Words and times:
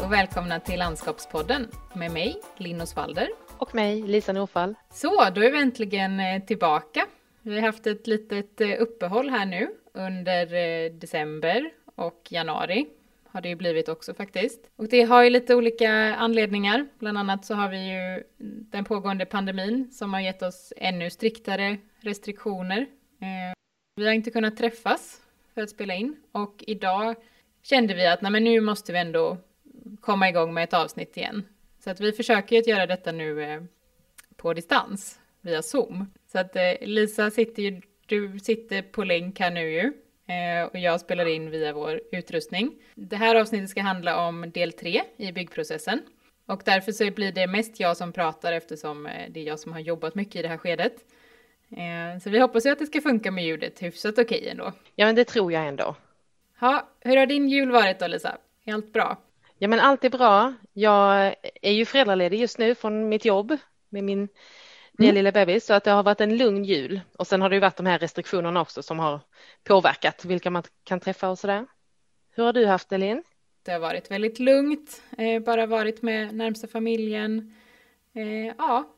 Hej 0.00 0.06
och 0.06 0.12
välkomna 0.12 0.60
till 0.60 0.78
Landskapspodden 0.78 1.68
med 1.94 2.12
mig, 2.12 2.40
Linn 2.56 2.80
Osvalder. 2.80 3.28
Och 3.58 3.74
mig, 3.74 4.02
Lisa 4.02 4.32
Norfall. 4.32 4.74
Så, 4.90 5.30
då 5.34 5.40
är 5.40 5.50
vi 5.50 5.60
äntligen 5.60 6.20
eh, 6.20 6.44
tillbaka. 6.44 7.06
Vi 7.42 7.54
har 7.54 7.66
haft 7.66 7.86
ett 7.86 8.06
litet 8.06 8.60
eh, 8.60 8.68
uppehåll 8.78 9.30
här 9.30 9.46
nu 9.46 9.68
under 9.94 10.54
eh, 10.54 10.92
december 10.92 11.70
och 11.94 12.28
januari 12.30 12.86
har 13.28 13.40
det 13.40 13.48
ju 13.48 13.54
blivit 13.54 13.88
också 13.88 14.14
faktiskt. 14.14 14.70
Och 14.76 14.88
det 14.88 15.02
har 15.02 15.22
ju 15.22 15.30
lite 15.30 15.54
olika 15.54 15.90
anledningar. 16.14 16.86
Bland 16.98 17.18
annat 17.18 17.44
så 17.44 17.54
har 17.54 17.68
vi 17.68 17.92
ju 17.92 18.24
den 18.70 18.84
pågående 18.84 19.26
pandemin 19.26 19.90
som 19.92 20.12
har 20.12 20.20
gett 20.20 20.42
oss 20.42 20.72
ännu 20.76 21.10
striktare 21.10 21.76
restriktioner. 22.00 22.86
Vi 23.96 24.06
har 24.06 24.12
inte 24.12 24.30
kunnat 24.30 24.56
träffas 24.56 25.20
för 25.54 25.62
att 25.62 25.70
spela 25.70 25.94
in 25.94 26.16
och 26.32 26.64
idag 26.66 27.14
kände 27.62 27.94
vi 27.94 28.06
att 28.06 28.22
nej, 28.22 28.32
men 28.32 28.44
nu 28.44 28.60
måste 28.60 28.92
vi 28.92 28.98
ändå 28.98 29.36
komma 30.00 30.28
igång 30.28 30.54
med 30.54 30.64
ett 30.64 30.74
avsnitt 30.74 31.16
igen. 31.16 31.44
Så 31.84 31.90
att 31.90 32.00
vi 32.00 32.12
försöker 32.12 32.56
ju 32.56 32.60
att 32.60 32.66
göra 32.66 32.86
detta 32.86 33.12
nu 33.12 33.42
eh, 33.42 33.62
på 34.36 34.54
distans 34.54 35.18
via 35.40 35.62
Zoom. 35.62 36.06
Så 36.32 36.38
att 36.38 36.56
eh, 36.56 36.72
Lisa 36.80 37.30
sitter 37.30 37.62
ju, 37.62 37.80
du 38.06 38.38
sitter 38.38 38.82
på 38.82 39.04
länk 39.04 39.40
här 39.40 39.50
nu 39.50 39.70
ju 39.70 39.92
eh, 40.34 40.64
och 40.64 40.78
jag 40.78 41.00
spelar 41.00 41.26
in 41.26 41.50
via 41.50 41.72
vår 41.72 42.00
utrustning. 42.12 42.74
Det 42.94 43.16
här 43.16 43.34
avsnittet 43.34 43.70
ska 43.70 43.82
handla 43.82 44.26
om 44.26 44.50
del 44.50 44.72
3 44.72 45.02
i 45.16 45.32
byggprocessen 45.32 46.02
och 46.46 46.62
därför 46.64 46.92
så 46.92 47.10
blir 47.10 47.32
det 47.32 47.46
mest 47.46 47.80
jag 47.80 47.96
som 47.96 48.12
pratar 48.12 48.52
eftersom 48.52 49.08
det 49.30 49.40
är 49.40 49.44
jag 49.44 49.58
som 49.58 49.72
har 49.72 49.80
jobbat 49.80 50.14
mycket 50.14 50.36
i 50.36 50.42
det 50.42 50.48
här 50.48 50.56
skedet. 50.56 50.94
Så 52.22 52.30
vi 52.30 52.38
hoppas 52.38 52.66
ju 52.66 52.70
att 52.70 52.78
det 52.78 52.86
ska 52.86 53.00
funka 53.00 53.30
med 53.30 53.44
ljudet 53.44 53.82
hyfsat 53.82 54.18
okej 54.18 54.48
ändå. 54.48 54.72
Ja, 54.94 55.06
men 55.06 55.14
det 55.14 55.24
tror 55.24 55.52
jag 55.52 55.68
ändå. 55.68 55.96
Ja, 56.60 56.88
hur 57.00 57.16
har 57.16 57.26
din 57.26 57.48
jul 57.48 57.70
varit 57.70 57.98
då 57.98 58.06
Lisa? 58.06 58.38
Är 58.64 58.74
allt 58.74 58.92
bra? 58.92 59.16
Ja, 59.62 59.68
men 59.68 59.80
allt 59.80 60.04
är 60.04 60.10
bra. 60.10 60.54
Jag 60.72 61.34
är 61.62 61.72
ju 61.72 61.84
föräldraledig 61.84 62.40
just 62.40 62.58
nu 62.58 62.74
från 62.74 63.08
mitt 63.08 63.24
jobb 63.24 63.56
med 63.88 64.04
min 64.04 64.28
nya 64.92 65.10
mm. 65.10 65.14
lilla 65.14 65.32
bebis 65.32 65.66
så 65.66 65.74
att 65.74 65.84
det 65.84 65.90
har 65.90 66.02
varit 66.02 66.20
en 66.20 66.36
lugn 66.36 66.64
jul 66.64 67.00
och 67.18 67.26
sen 67.26 67.42
har 67.42 67.48
det 67.48 67.56
ju 67.56 67.60
varit 67.60 67.76
de 67.76 67.86
här 67.86 67.98
restriktionerna 67.98 68.60
också 68.60 68.82
som 68.82 68.98
har 68.98 69.20
påverkat 69.64 70.24
vilka 70.24 70.50
man 70.50 70.62
kan 70.84 71.00
träffa 71.00 71.28
och 71.28 71.38
sådär. 71.38 71.66
Hur 72.30 72.44
har 72.44 72.52
du 72.52 72.66
haft 72.66 72.88
det 72.88 72.98
Linn? 72.98 73.22
Det 73.62 73.72
har 73.72 73.78
varit 73.78 74.10
väldigt 74.10 74.38
lugnt, 74.38 75.02
eh, 75.18 75.42
bara 75.42 75.66
varit 75.66 76.02
med 76.02 76.34
närmsta 76.34 76.66
familjen. 76.66 77.54
Eh, 78.12 78.54
ja, 78.58 78.88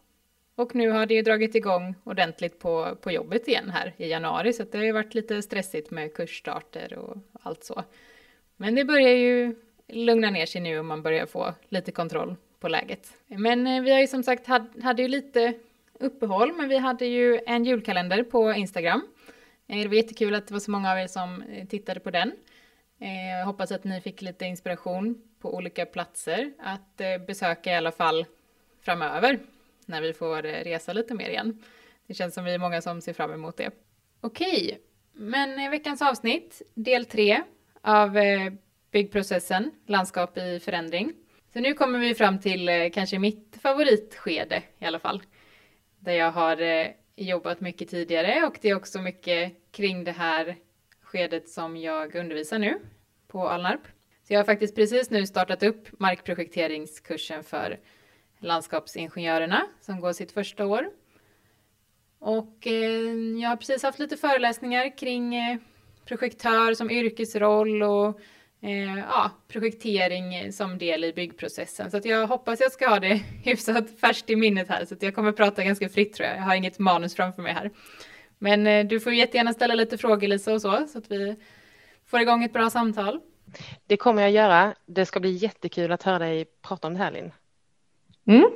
och 0.55 0.75
nu 0.75 0.91
har 0.91 1.07
det 1.07 1.15
ju 1.15 1.23
dragit 1.23 1.55
igång 1.55 1.95
ordentligt 2.05 2.59
på, 2.59 2.97
på 3.01 3.11
jobbet 3.11 3.49
igen 3.49 3.71
här 3.71 3.95
i 3.97 4.09
januari 4.09 4.53
så 4.53 4.65
det 4.65 4.79
har 4.79 4.85
ju 4.85 4.93
varit 4.93 5.15
lite 5.15 5.43
stressigt 5.43 5.91
med 5.91 6.15
kursstarter 6.15 6.99
och 6.99 7.17
allt 7.33 7.65
så. 7.65 7.85
Men 8.57 8.75
det 8.75 8.85
börjar 8.85 9.15
ju 9.15 9.55
lugna 9.89 10.31
ner 10.31 10.47
sig 10.47 10.61
nu 10.61 10.79
och 10.79 10.85
man 10.85 11.03
börjar 11.03 11.27
få 11.27 11.55
lite 11.69 11.93
kontroll 11.93 12.37
på 12.63 12.69
läget. 12.69 13.17
Men 13.27 13.67
eh, 13.67 13.83
vi 13.83 13.93
har 13.93 14.01
ju 14.01 14.07
som 14.07 14.23
sagt 14.23 14.47
hade 14.83 15.03
ju 15.03 15.09
lite 15.09 15.55
uppehåll, 16.01 16.53
men 16.53 16.69
vi 16.69 16.79
hade 16.79 17.07
ju 17.07 17.41
en 17.47 17.65
julkalender 17.65 18.23
på 18.23 18.53
Instagram. 18.53 19.03
Eh, 19.67 19.79
det 19.79 19.89
var 19.89 19.95
jättekul 19.95 20.35
att 20.35 20.47
det 20.47 20.55
var 20.55 20.61
så 20.61 20.71
många 20.71 20.93
av 20.93 20.99
er 20.99 21.07
som 21.07 21.43
eh, 21.43 21.67
tittade 21.67 22.01
på 22.01 22.11
den. 22.11 22.33
Jag 23.39 23.47
hoppas 23.47 23.73
att 23.73 23.85
ni 23.85 24.01
fick 24.01 24.23
lite 24.23 24.45
inspiration 24.45 25.23
på 25.41 25.55
olika 25.55 25.87
platser 25.87 26.53
att 26.59 27.01
besöka 27.27 27.73
i 27.73 27.75
alla 27.75 27.93
fall 27.93 28.27
framöver 28.81 29.39
när 29.87 30.03
vi 30.03 30.13
får 30.13 30.43
resa 30.43 30.93
lite 30.93 31.15
mer 31.15 31.29
igen. 31.29 31.63
Det 32.07 32.15
känns 32.15 32.35
som 32.35 32.45
vi 32.45 32.55
är 32.55 32.59
många 32.59 32.83
som 32.83 33.01
ser 33.01 33.13
fram 33.13 33.33
emot 33.33 33.57
det. 33.57 33.71
Okej, 34.21 34.81
men 35.13 35.71
veckans 35.71 36.03
avsnitt, 36.03 36.63
del 36.75 37.05
tre 37.05 37.43
av 37.81 38.19
byggprocessen, 38.93 39.71
landskap 39.87 40.39
i 40.39 40.61
förändring. 40.61 41.13
Så 41.53 41.61
nu 41.61 41.75
kommer 41.75 41.99
vi 41.99 42.15
fram 42.15 42.41
till 42.41 42.69
eh, 42.69 42.91
kanske 42.91 43.19
mitt 43.19 43.59
favoritskede 43.63 44.63
i 44.79 44.85
alla 44.85 44.99
fall. 44.99 45.23
Där 45.99 46.13
jag 46.13 46.33
har 46.33 46.61
eh, 46.61 46.87
jobbat 47.17 47.61
mycket 47.61 47.89
tidigare 47.89 48.47
och 48.47 48.59
det 48.61 48.69
är 48.69 48.77
också 48.77 49.01
mycket 49.01 49.53
kring 49.71 50.05
det 50.05 50.13
här 50.13 50.57
skedet 51.03 51.49
som 51.49 51.77
jag 51.77 52.15
undervisar 52.15 52.59
nu 52.59 52.79
på 53.29 53.49
Alnarp. 53.49 53.81
Så 54.23 54.33
jag 54.33 54.39
har 54.39 54.45
faktiskt 54.45 54.75
precis 54.75 55.11
nu 55.11 55.27
startat 55.27 55.63
upp 55.63 56.01
markprojekteringskursen 56.01 57.45
för 57.45 57.81
landskapsingenjörerna 58.39 59.67
som 59.81 60.01
går 60.01 60.13
sitt 60.13 60.33
första 60.33 60.67
år. 60.67 60.91
Och 62.19 62.67
eh, 62.67 63.41
jag 63.43 63.49
har 63.49 63.57
precis 63.57 63.83
haft 63.83 63.99
lite 63.99 64.17
föreläsningar 64.17 64.99
kring 64.99 65.35
projektör 66.05 66.75
som 66.75 66.91
yrkesroll 66.91 67.83
och 67.83 68.21
eh, 68.63 68.99
ja, 68.99 69.31
projektering 69.49 70.53
som 70.53 70.79
del 70.79 71.05
i 71.05 71.13
byggprocessen. 71.13 71.91
Så 71.91 71.97
att 71.97 72.05
jag 72.05 72.27
hoppas 72.27 72.61
jag 72.61 72.73
ska 72.73 72.89
ha 72.89 73.01
det 73.01 73.15
hyfsat 73.45 74.01
färskt 74.01 74.31
i 74.31 74.37
minnet 74.37 74.69
här 74.69 74.85
så 74.85 74.95
att 74.95 75.03
jag 75.03 75.15
kommer 75.15 75.33
prata 75.33 75.65
ganska 75.65 75.89
fritt 75.89 76.15
tror 76.15 76.29
jag. 76.29 76.37
Jag 76.37 76.43
har 76.43 76.55
inget 76.55 76.79
manus 76.79 77.15
framför 77.15 77.43
mig 77.43 77.53
här. 77.53 77.71
Men 78.39 78.67
eh, 78.67 78.87
du 78.87 79.01
får 79.01 79.13
jättegärna 79.13 79.53
ställa 79.53 79.75
lite 79.75 79.99
frågor 79.99 80.29
Lisa 80.29 80.53
och 80.53 80.61
så 80.61 80.87
så 80.87 80.99
att 80.99 81.11
vi 81.11 81.37
får 82.07 82.21
igång 82.21 82.45
ett 82.45 82.53
bra 82.53 82.71
samtal. 82.71 83.21
Det 83.87 83.97
kommer 83.97 84.23
jag 84.23 84.31
göra. 84.31 84.75
Det 84.87 85.07
ska 85.07 85.21
bli 85.21 85.31
jättekul 85.31 85.93
att 85.93 86.03
höra 86.03 86.19
dig 86.19 86.45
prata 86.45 86.87
om 86.87 86.93
det 86.93 86.99
här 86.99 87.13
Linn. 87.13 87.33
Mm. 88.27 88.51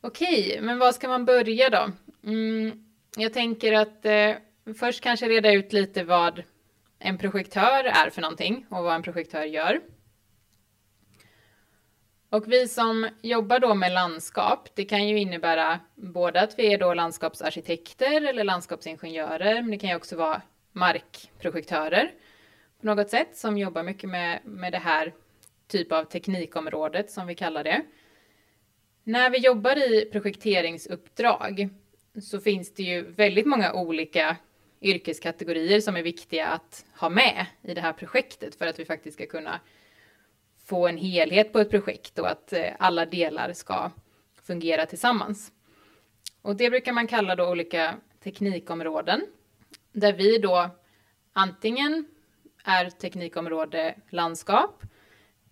Okej, 0.00 0.58
men 0.62 0.78
var 0.78 0.92
ska 0.92 1.08
man 1.08 1.24
börja 1.24 1.70
då? 1.70 1.90
Mm, 2.24 2.84
jag 3.16 3.32
tänker 3.32 3.72
att 3.72 4.04
eh, 4.04 4.34
först 4.78 5.00
kanske 5.00 5.28
reda 5.28 5.52
ut 5.52 5.72
lite 5.72 6.04
vad 6.04 6.42
en 6.98 7.18
projektör 7.18 7.84
är 7.84 8.10
för 8.10 8.22
någonting 8.22 8.66
och 8.70 8.84
vad 8.84 8.94
en 8.94 9.02
projektör 9.02 9.44
gör. 9.44 9.80
Och 12.30 12.52
vi 12.52 12.68
som 12.68 13.08
jobbar 13.22 13.58
då 13.58 13.74
med 13.74 13.92
landskap, 13.92 14.68
det 14.74 14.84
kan 14.84 15.08
ju 15.08 15.18
innebära 15.18 15.80
både 15.94 16.40
att 16.40 16.58
vi 16.58 16.72
är 16.72 16.78
då 16.78 16.94
landskapsarkitekter 16.94 18.28
eller 18.28 18.44
landskapsingenjörer, 18.44 19.54
men 19.62 19.70
det 19.70 19.78
kan 19.78 19.90
ju 19.90 19.96
också 19.96 20.16
vara 20.16 20.42
markprojektörer 20.72 22.12
på 22.80 22.86
något 22.86 23.10
sätt 23.10 23.36
som 23.36 23.58
jobbar 23.58 23.82
mycket 23.82 24.10
med, 24.10 24.40
med 24.44 24.72
det 24.72 24.78
här 24.78 25.12
typ 25.68 25.92
av 25.92 26.04
teknikområdet 26.04 27.10
som 27.10 27.26
vi 27.26 27.34
kallar 27.34 27.64
det. 27.64 27.82
När 29.04 29.30
vi 29.30 29.38
jobbar 29.38 29.76
i 29.76 30.08
projekteringsuppdrag 30.12 31.68
så 32.22 32.40
finns 32.40 32.74
det 32.74 32.82
ju 32.82 33.02
väldigt 33.02 33.46
många 33.46 33.72
olika 33.72 34.36
yrkeskategorier 34.80 35.80
som 35.80 35.96
är 35.96 36.02
viktiga 36.02 36.46
att 36.46 36.84
ha 37.00 37.08
med 37.08 37.46
i 37.62 37.74
det 37.74 37.80
här 37.80 37.92
projektet 37.92 38.54
för 38.54 38.66
att 38.66 38.78
vi 38.78 38.84
faktiskt 38.84 39.14
ska 39.14 39.26
kunna 39.26 39.60
få 40.64 40.88
en 40.88 40.96
helhet 40.96 41.52
på 41.52 41.58
ett 41.58 41.70
projekt 41.70 42.18
och 42.18 42.30
att 42.30 42.52
eh, 42.52 42.72
alla 42.78 43.06
delar 43.06 43.52
ska 43.52 43.90
fungera 44.42 44.86
tillsammans. 44.86 45.52
Och 46.42 46.56
det 46.56 46.70
brukar 46.70 46.92
man 46.92 47.06
kalla 47.06 47.36
då 47.36 47.50
olika 47.50 47.94
teknikområden 48.22 49.26
där 49.92 50.12
vi 50.12 50.38
då 50.38 50.70
antingen 51.32 52.06
är 52.64 52.90
teknikområde 52.90 53.94
landskap 54.10 54.82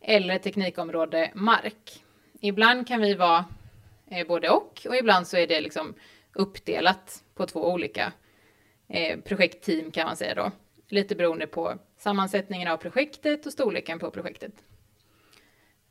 eller 0.00 0.38
teknikområde 0.38 1.30
mark. 1.34 2.04
Ibland 2.40 2.88
kan 2.88 3.00
vi 3.00 3.14
vara 3.14 3.44
eh, 4.10 4.26
både 4.26 4.50
och 4.50 4.86
och 4.88 4.96
ibland 4.96 5.26
så 5.26 5.36
är 5.36 5.46
det 5.46 5.60
liksom 5.60 5.94
uppdelat 6.32 7.24
på 7.34 7.46
två 7.46 7.72
olika 7.72 8.12
eh, 8.88 9.20
projektteam 9.20 9.90
kan 9.90 10.06
man 10.06 10.16
säga 10.16 10.34
då. 10.34 10.50
Lite 10.88 11.14
beroende 11.14 11.46
på 11.46 11.78
sammansättningen 11.96 12.68
av 12.68 12.76
projektet 12.76 13.46
och 13.46 13.52
storleken 13.52 13.98
på 13.98 14.10
projektet. 14.10 14.52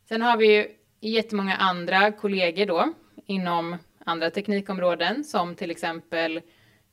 Sen 0.08 0.22
har 0.22 0.38
vi 0.38 0.56
ju 0.56 0.68
jättemånga 1.00 1.56
andra 1.56 2.12
kollegor 2.12 2.66
då 2.66 2.94
inom 3.26 3.78
andra 4.06 4.30
teknikområden 4.30 5.24
som 5.24 5.56
till 5.56 5.72
exempel 5.72 6.42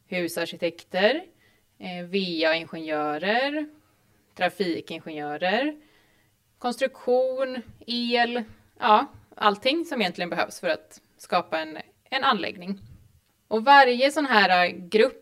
husarkitekter, 0.06 1.24
eh, 1.78 2.04
VA-ingenjörer, 2.06 3.66
trafikingenjörer, 4.34 5.76
konstruktion, 6.58 7.62
el, 7.86 8.42
ja, 8.78 9.06
allting 9.36 9.84
som 9.84 10.00
egentligen 10.00 10.30
behövs 10.30 10.60
för 10.60 10.68
att 10.68 11.00
skapa 11.16 11.60
en, 11.60 11.78
en 12.10 12.24
anläggning. 12.24 12.78
Och 13.48 13.64
varje 13.64 14.10
sån 14.10 14.26
här 14.26 14.68
grupp 14.68 15.21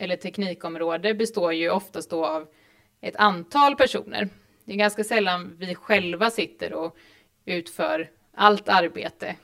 eller 0.00 0.16
teknikområde 0.16 1.14
består 1.14 1.52
ju 1.52 1.70
oftast 1.70 2.10
då 2.10 2.26
av 2.26 2.48
ett 3.00 3.16
antal 3.16 3.76
personer. 3.76 4.28
Det 4.64 4.72
är 4.72 4.76
ganska 4.76 5.04
sällan 5.04 5.56
vi 5.58 5.74
själva 5.74 6.30
sitter 6.30 6.72
och 6.72 6.96
utför 7.44 8.10
allt 8.34 8.68
arbete 8.68 9.36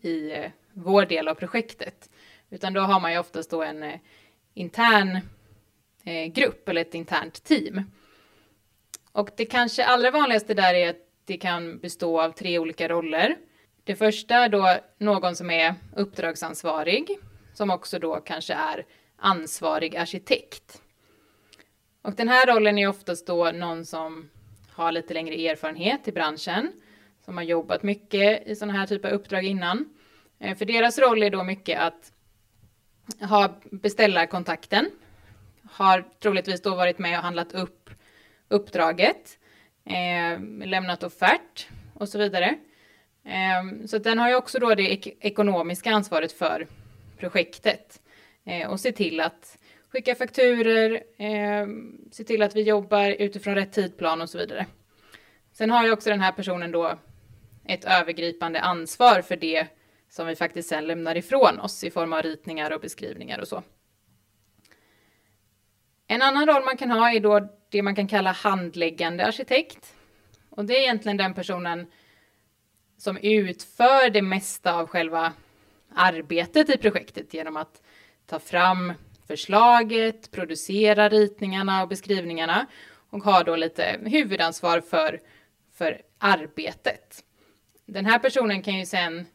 i 0.00 0.30
eh, 0.32 0.50
vår 0.72 1.06
del 1.06 1.28
av 1.28 1.34
projektet. 1.34 2.10
Utan 2.50 2.72
då 2.72 2.80
har 2.80 3.00
man 3.00 3.12
ju 3.12 3.18
oftast 3.18 3.50
då 3.50 3.62
en 3.62 3.82
eh, 3.82 4.00
intern 4.54 5.18
eh, 6.04 6.26
grupp 6.26 6.68
eller 6.68 6.80
ett 6.80 6.94
internt 6.94 7.44
team. 7.44 7.82
Och 9.12 9.30
det 9.36 9.44
kanske 9.44 9.84
allra 9.84 10.10
vanligaste 10.10 10.54
där 10.54 10.74
är 10.74 10.90
att 10.90 11.06
det 11.24 11.36
kan 11.36 11.78
bestå 11.78 12.20
av 12.20 12.32
tre 12.32 12.58
olika 12.58 12.88
roller. 12.88 13.36
Det 13.84 13.96
första 13.96 14.34
är 14.34 14.48
då 14.48 14.76
någon 14.98 15.36
som 15.36 15.50
är 15.50 15.74
uppdragsansvarig, 15.96 17.18
som 17.54 17.70
också 17.70 17.98
då 17.98 18.20
kanske 18.20 18.54
är 18.54 18.86
ansvarig 19.20 19.96
arkitekt. 19.96 20.82
Och 22.02 22.14
den 22.14 22.28
här 22.28 22.46
rollen 22.46 22.78
är 22.78 22.88
oftast 22.88 23.26
då 23.26 23.50
någon 23.50 23.84
som 23.84 24.30
har 24.72 24.92
lite 24.92 25.14
längre 25.14 25.34
erfarenhet 25.34 26.08
i 26.08 26.12
branschen, 26.12 26.72
som 27.24 27.36
har 27.36 27.44
jobbat 27.44 27.82
mycket 27.82 28.46
i 28.46 28.56
sådana 28.56 28.78
här 28.78 28.86
typer 28.86 29.08
av 29.08 29.14
uppdrag 29.14 29.44
innan. 29.44 29.88
Eh, 30.38 30.56
för 30.56 30.64
deras 30.64 30.98
roll 30.98 31.22
är 31.22 31.30
då 31.30 31.44
mycket 31.44 31.80
att 31.80 32.12
ha 33.28 33.60
beställarkontakten, 33.70 34.90
har 35.70 36.04
troligtvis 36.20 36.62
då 36.62 36.74
varit 36.74 36.98
med 36.98 37.18
och 37.18 37.24
handlat 37.24 37.52
upp 37.52 37.90
uppdraget, 38.48 39.38
eh, 39.84 40.66
lämnat 40.66 41.02
offert 41.02 41.68
och 41.94 42.08
så 42.08 42.18
vidare. 42.18 42.58
Eh, 43.24 43.86
så 43.86 43.98
den 43.98 44.18
har 44.18 44.28
ju 44.28 44.34
också 44.34 44.58
då 44.58 44.74
det 44.74 44.92
ek 44.92 45.16
ekonomiska 45.20 45.90
ansvaret 45.90 46.32
för 46.32 46.66
projektet 47.18 48.00
eh, 48.44 48.70
och 48.70 48.80
se 48.80 48.92
till 48.92 49.20
att 49.20 49.58
skicka 49.88 50.14
fakturer, 50.14 51.02
eh, 51.16 51.66
se 52.10 52.24
till 52.24 52.42
att 52.42 52.56
vi 52.56 52.62
jobbar 52.62 53.10
utifrån 53.10 53.54
rätt 53.54 53.72
tidplan 53.72 54.20
och 54.20 54.30
så 54.30 54.38
vidare. 54.38 54.66
Sen 55.52 55.70
har 55.70 55.84
ju 55.84 55.92
också 55.92 56.10
den 56.10 56.20
här 56.20 56.32
personen 56.32 56.70
då 56.70 56.98
ett 57.64 57.84
övergripande 57.84 58.60
ansvar 58.60 59.22
för 59.22 59.36
det 59.36 59.66
som 60.08 60.26
vi 60.26 60.36
faktiskt 60.36 60.68
sen 60.68 60.86
lämnar 60.86 61.16
ifrån 61.16 61.60
oss 61.60 61.84
i 61.84 61.90
form 61.90 62.12
av 62.12 62.22
ritningar 62.22 62.70
och 62.70 62.80
beskrivningar 62.80 63.38
och 63.38 63.48
så. 63.48 63.62
En 66.06 66.22
annan 66.22 66.46
roll 66.46 66.64
man 66.64 66.76
kan 66.76 66.90
ha 66.90 67.12
är 67.12 67.20
då 67.20 67.48
det 67.68 67.82
man 67.82 67.94
kan 67.94 68.08
kalla 68.08 68.32
handläggande 68.32 69.26
arkitekt. 69.26 69.94
Och 70.50 70.64
det 70.64 70.76
är 70.76 70.80
egentligen 70.80 71.16
den 71.16 71.34
personen 71.34 71.86
som 72.96 73.16
utför 73.16 74.10
det 74.10 74.22
mesta 74.22 74.74
av 74.74 74.86
själva 74.86 75.32
arbetet 75.94 76.70
i 76.70 76.78
projektet 76.78 77.34
genom 77.34 77.56
att 77.56 77.79
ta 78.30 78.38
fram 78.38 78.92
förslaget, 79.26 80.30
producera 80.30 81.08
ritningarna 81.08 81.82
och 81.82 81.88
beskrivningarna 81.88 82.66
och 83.10 83.24
har 83.24 83.44
då 83.44 83.56
lite 83.56 84.00
huvudansvar 84.04 84.80
för, 84.80 85.20
för 85.74 86.02
arbetet. 86.18 87.24
Den 87.86 88.06
här 88.06 88.18
personen 88.18 88.62
kan 88.62 88.78
ju 88.78 88.86
sen 88.86 89.26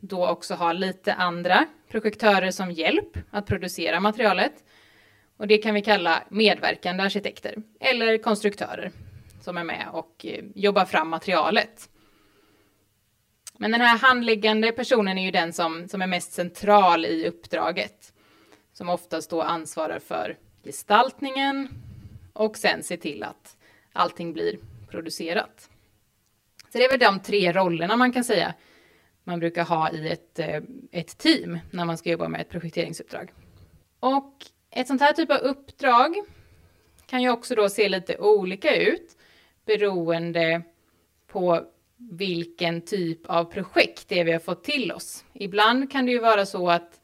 då 0.00 0.26
också 0.26 0.54
ha 0.54 0.72
lite 0.72 1.14
andra 1.14 1.66
projektörer 1.88 2.50
som 2.50 2.70
hjälp 2.70 3.18
att 3.30 3.46
producera 3.46 4.00
materialet. 4.00 4.52
Och 5.36 5.46
det 5.46 5.58
kan 5.58 5.74
vi 5.74 5.82
kalla 5.82 6.22
medverkande 6.28 7.02
arkitekter 7.02 7.54
eller 7.80 8.18
konstruktörer 8.18 8.90
som 9.40 9.56
är 9.56 9.64
med 9.64 9.86
och 9.92 10.26
eh, 10.26 10.44
jobbar 10.54 10.84
fram 10.84 11.08
materialet. 11.08 11.88
Men 13.58 13.70
den 13.70 13.80
här 13.80 13.98
handläggande 13.98 14.72
personen 14.72 15.18
är 15.18 15.24
ju 15.24 15.30
den 15.30 15.52
som, 15.52 15.88
som 15.88 16.02
är 16.02 16.06
mest 16.06 16.32
central 16.32 17.06
i 17.06 17.28
uppdraget. 17.28 18.11
Som 18.72 18.88
oftast 18.88 19.30
då 19.30 19.42
ansvarar 19.42 19.98
för 19.98 20.38
gestaltningen 20.64 21.68
och 22.32 22.56
sen 22.56 22.82
ser 22.82 22.96
till 22.96 23.22
att 23.22 23.56
allting 23.92 24.32
blir 24.32 24.58
producerat. 24.90 25.70
Så 26.72 26.78
det 26.78 26.84
är 26.84 26.90
väl 26.90 27.00
de 27.00 27.20
tre 27.20 27.52
rollerna 27.52 27.96
man 27.96 28.12
kan 28.12 28.24
säga 28.24 28.54
man 29.24 29.40
brukar 29.40 29.64
ha 29.64 29.90
i 29.90 30.08
ett, 30.08 30.38
eh, 30.38 30.62
ett 30.90 31.18
team 31.18 31.58
när 31.70 31.84
man 31.84 31.98
ska 31.98 32.10
jobba 32.10 32.28
med 32.28 32.40
ett 32.40 32.48
projekteringsuppdrag. 32.48 33.32
Och 34.00 34.36
ett 34.70 34.86
sånt 34.86 35.00
här 35.00 35.12
typ 35.12 35.30
av 35.30 35.36
uppdrag 35.38 36.16
kan 37.06 37.22
ju 37.22 37.30
också 37.30 37.54
då 37.54 37.68
se 37.68 37.88
lite 37.88 38.18
olika 38.18 38.76
ut 38.76 39.16
beroende 39.64 40.62
på 41.26 41.66
vilken 41.96 42.80
typ 42.80 43.26
av 43.26 43.44
projekt 43.44 44.08
det 44.08 44.20
är 44.20 44.24
vi 44.24 44.32
har 44.32 44.38
fått 44.38 44.64
till 44.64 44.92
oss. 44.92 45.24
Ibland 45.32 45.92
kan 45.92 46.06
det 46.06 46.12
ju 46.12 46.18
vara 46.18 46.46
så 46.46 46.70
att 46.70 47.00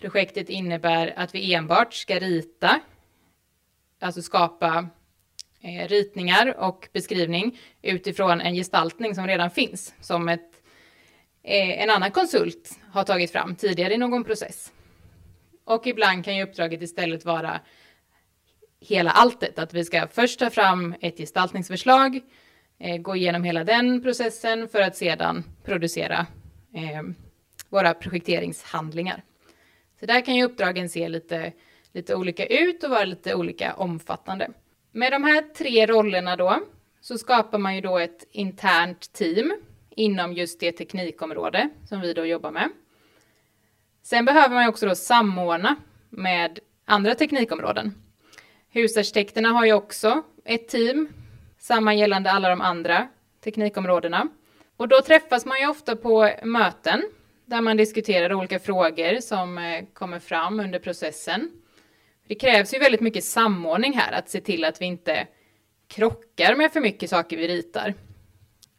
projektet 0.00 0.48
innebär 0.48 1.12
att 1.16 1.34
vi 1.34 1.54
enbart 1.54 1.94
ska 1.94 2.18
rita, 2.18 2.80
alltså 4.00 4.22
skapa 4.22 4.88
eh, 5.60 5.88
ritningar 5.88 6.54
och 6.58 6.88
beskrivning 6.92 7.58
utifrån 7.82 8.40
en 8.40 8.54
gestaltning 8.54 9.14
som 9.14 9.26
redan 9.26 9.50
finns 9.50 9.94
som 10.00 10.28
ett 10.28 10.60
Eh, 11.42 11.82
en 11.82 11.90
annan 11.90 12.10
konsult 12.10 12.78
har 12.92 13.04
tagit 13.04 13.32
fram 13.32 13.56
tidigare 13.56 13.94
i 13.94 13.98
någon 13.98 14.24
process. 14.24 14.72
Och 15.64 15.86
ibland 15.86 16.24
kan 16.24 16.36
ju 16.36 16.42
uppdraget 16.42 16.82
istället 16.82 17.24
vara 17.24 17.60
hela 18.80 19.10
alltet, 19.10 19.58
att 19.58 19.74
vi 19.74 19.84
ska 19.84 20.08
först 20.08 20.38
ta 20.38 20.50
fram 20.50 20.94
ett 21.00 21.18
gestaltningsförslag, 21.18 22.20
eh, 22.78 22.96
gå 22.96 23.16
igenom 23.16 23.44
hela 23.44 23.64
den 23.64 24.02
processen 24.02 24.68
för 24.68 24.80
att 24.80 24.96
sedan 24.96 25.44
producera 25.64 26.26
eh, 26.74 27.02
våra 27.68 27.94
projekteringshandlingar. 27.94 29.22
Så 30.00 30.06
där 30.06 30.20
kan 30.20 30.36
ju 30.36 30.44
uppdragen 30.44 30.88
se 30.88 31.08
lite, 31.08 31.52
lite 31.92 32.14
olika 32.14 32.46
ut 32.46 32.84
och 32.84 32.90
vara 32.90 33.04
lite 33.04 33.34
olika 33.34 33.74
omfattande. 33.74 34.50
Med 34.92 35.12
de 35.12 35.24
här 35.24 35.42
tre 35.42 35.86
rollerna 35.86 36.36
då 36.36 36.60
så 37.00 37.18
skapar 37.18 37.58
man 37.58 37.74
ju 37.74 37.80
då 37.80 37.98
ett 37.98 38.26
internt 38.30 39.12
team 39.12 39.56
inom 39.90 40.32
just 40.32 40.60
det 40.60 40.72
teknikområde 40.72 41.68
som 41.88 42.00
vi 42.00 42.12
då 42.12 42.26
jobbar 42.26 42.50
med. 42.50 42.70
Sen 44.02 44.24
behöver 44.24 44.54
man 44.54 44.68
också 44.68 44.86
då 44.86 44.94
samordna 44.94 45.76
med 46.10 46.58
andra 46.84 47.14
teknikområden. 47.14 47.94
Husarkitekterna 48.68 49.48
har 49.48 49.66
ju 49.66 49.72
också 49.72 50.22
ett 50.44 50.68
team, 50.68 51.08
samma 51.58 51.94
gällande 51.94 52.30
alla 52.30 52.48
de 52.48 52.60
andra 52.60 53.08
teknikområdena. 53.44 54.28
Och 54.76 54.88
då 54.88 55.00
träffas 55.00 55.46
man 55.46 55.60
ju 55.60 55.68
ofta 55.68 55.96
på 55.96 56.30
möten 56.42 57.02
där 57.50 57.60
man 57.60 57.76
diskuterar 57.76 58.34
olika 58.34 58.58
frågor 58.58 59.20
som 59.20 59.58
eh, 59.58 59.84
kommer 59.92 60.18
fram 60.18 60.60
under 60.60 60.78
processen. 60.78 61.50
Det 62.28 62.34
krävs 62.34 62.74
ju 62.74 62.78
väldigt 62.78 63.00
mycket 63.00 63.24
samordning 63.24 63.92
här, 63.92 64.12
att 64.12 64.28
se 64.28 64.40
till 64.40 64.64
att 64.64 64.80
vi 64.80 64.84
inte 64.84 65.26
krockar 65.88 66.54
med 66.54 66.72
för 66.72 66.80
mycket 66.80 67.10
saker 67.10 67.36
vi 67.36 67.48
ritar. 67.48 67.94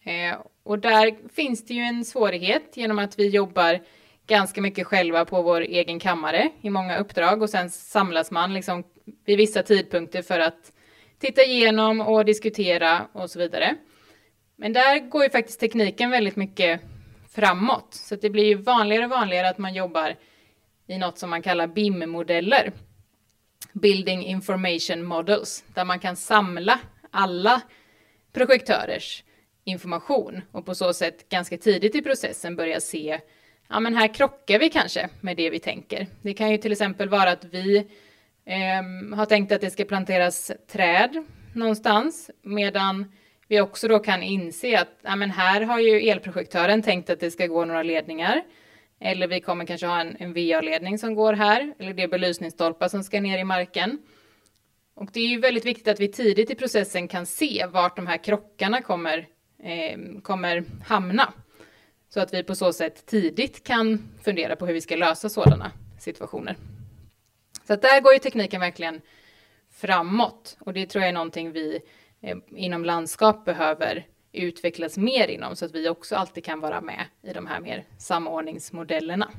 Eh, 0.03 0.37
och 0.63 0.79
där 0.79 1.29
finns 1.33 1.65
det 1.65 1.73
ju 1.73 1.81
en 1.81 2.05
svårighet 2.05 2.77
genom 2.77 2.99
att 2.99 3.19
vi 3.19 3.27
jobbar 3.27 3.79
ganska 4.27 4.61
mycket 4.61 4.87
själva 4.87 5.25
på 5.25 5.41
vår 5.41 5.61
egen 5.61 5.99
kammare 5.99 6.49
i 6.61 6.69
många 6.69 6.97
uppdrag 6.97 7.41
och 7.41 7.49
sen 7.49 7.69
samlas 7.69 8.31
man 8.31 8.53
liksom 8.53 8.83
vid 9.25 9.37
vissa 9.37 9.63
tidpunkter 9.63 10.21
för 10.21 10.39
att 10.39 10.71
titta 11.19 11.43
igenom 11.43 12.01
och 12.01 12.25
diskutera 12.25 13.07
och 13.13 13.29
så 13.29 13.39
vidare. 13.39 13.75
Men 14.55 14.73
där 14.73 14.99
går 14.99 15.23
ju 15.23 15.29
faktiskt 15.29 15.59
tekniken 15.59 16.09
väldigt 16.09 16.35
mycket 16.35 16.81
framåt, 17.35 17.93
så 17.93 18.15
det 18.15 18.29
blir 18.29 18.45
ju 18.45 18.55
vanligare 18.55 19.05
och 19.05 19.11
vanligare 19.11 19.49
att 19.49 19.57
man 19.57 19.73
jobbar 19.73 20.15
i 20.87 20.97
något 20.97 21.17
som 21.17 21.29
man 21.29 21.41
kallar 21.41 21.67
BIM-modeller. 21.67 22.71
Building 23.73 24.25
Information 24.25 25.03
Models, 25.03 25.63
där 25.73 25.85
man 25.85 25.99
kan 25.99 26.15
samla 26.15 26.79
alla 27.11 27.61
projektörers 28.33 29.23
information 29.63 30.41
och 30.51 30.65
på 30.65 30.75
så 30.75 30.93
sätt 30.93 31.29
ganska 31.29 31.57
tidigt 31.57 31.95
i 31.95 32.01
processen 32.01 32.55
börja 32.55 32.79
se 32.79 33.19
ja 33.71 33.79
men 33.79 33.95
här 33.95 34.13
krockar 34.13 34.59
vi 34.59 34.69
kanske 34.69 35.09
med 35.21 35.37
det 35.37 35.49
vi 35.49 35.59
tänker. 35.59 36.07
Det 36.21 36.33
kan 36.33 36.51
ju 36.51 36.57
till 36.57 36.71
exempel 36.71 37.09
vara 37.09 37.31
att 37.31 37.45
vi 37.45 37.77
eh, 38.45 39.15
har 39.17 39.25
tänkt 39.25 39.51
att 39.51 39.61
det 39.61 39.71
ska 39.71 39.85
planteras 39.85 40.51
träd 40.71 41.25
någonstans 41.53 42.29
medan 42.41 43.11
vi 43.51 43.61
också 43.61 43.87
då 43.87 43.99
kan 43.99 44.23
inse 44.23 44.79
att 44.79 44.99
ja 45.01 45.15
men 45.15 45.31
här 45.31 45.61
har 45.61 45.79
ju 45.79 46.09
elprojektören 46.09 46.81
tänkt 46.81 47.09
att 47.09 47.19
det 47.19 47.31
ska 47.31 47.47
gå 47.47 47.65
några 47.65 47.83
ledningar. 47.83 48.43
Eller 48.99 49.27
vi 49.27 49.41
kommer 49.41 49.65
kanske 49.65 49.87
ha 49.87 50.01
en, 50.01 50.15
en 50.19 50.33
VA-ledning 50.33 50.97
som 50.97 51.15
går 51.15 51.33
här, 51.33 51.73
eller 51.79 51.93
det 51.93 52.03
är 52.03 52.07
belysningsstolpar 52.07 52.87
som 52.87 53.03
ska 53.03 53.21
ner 53.21 53.37
i 53.37 53.43
marken. 53.43 53.97
Och 54.95 55.09
det 55.13 55.19
är 55.19 55.27
ju 55.27 55.39
väldigt 55.39 55.65
viktigt 55.65 55.87
att 55.87 55.99
vi 55.99 56.07
tidigt 56.07 56.49
i 56.49 56.55
processen 56.55 57.07
kan 57.07 57.25
se 57.25 57.65
vart 57.71 57.95
de 57.95 58.07
här 58.07 58.23
krockarna 58.23 58.81
kommer 58.81 59.27
eh, 59.63 60.21
kommer 60.23 60.63
hamna. 60.85 61.33
Så 62.09 62.19
att 62.19 62.33
vi 62.33 62.43
på 62.43 62.55
så 62.55 62.73
sätt 62.73 63.05
tidigt 63.05 63.63
kan 63.63 64.09
fundera 64.23 64.55
på 64.55 64.65
hur 64.65 64.73
vi 64.73 64.81
ska 64.81 64.95
lösa 64.95 65.29
sådana 65.29 65.71
situationer. 65.99 66.55
Så 67.67 67.73
att 67.73 67.81
där 67.81 68.01
går 68.01 68.13
ju 68.13 68.19
tekniken 68.19 68.61
verkligen 68.61 69.01
framåt 69.71 70.57
och 70.59 70.73
det 70.73 70.85
tror 70.85 71.01
jag 71.01 71.09
är 71.09 71.13
någonting 71.13 71.51
vi 71.51 71.81
inom 72.49 72.85
landskap 72.85 73.45
behöver 73.45 74.05
utvecklas 74.31 74.97
mer 74.97 75.27
inom 75.27 75.55
så 75.55 75.65
att 75.65 75.75
vi 75.75 75.89
också 75.89 76.15
alltid 76.15 76.43
kan 76.43 76.59
vara 76.59 76.81
med 76.81 77.05
i 77.23 77.33
de 77.33 77.47
här 77.47 77.59
mer 77.59 77.83
samordningsmodellerna. 77.97 79.31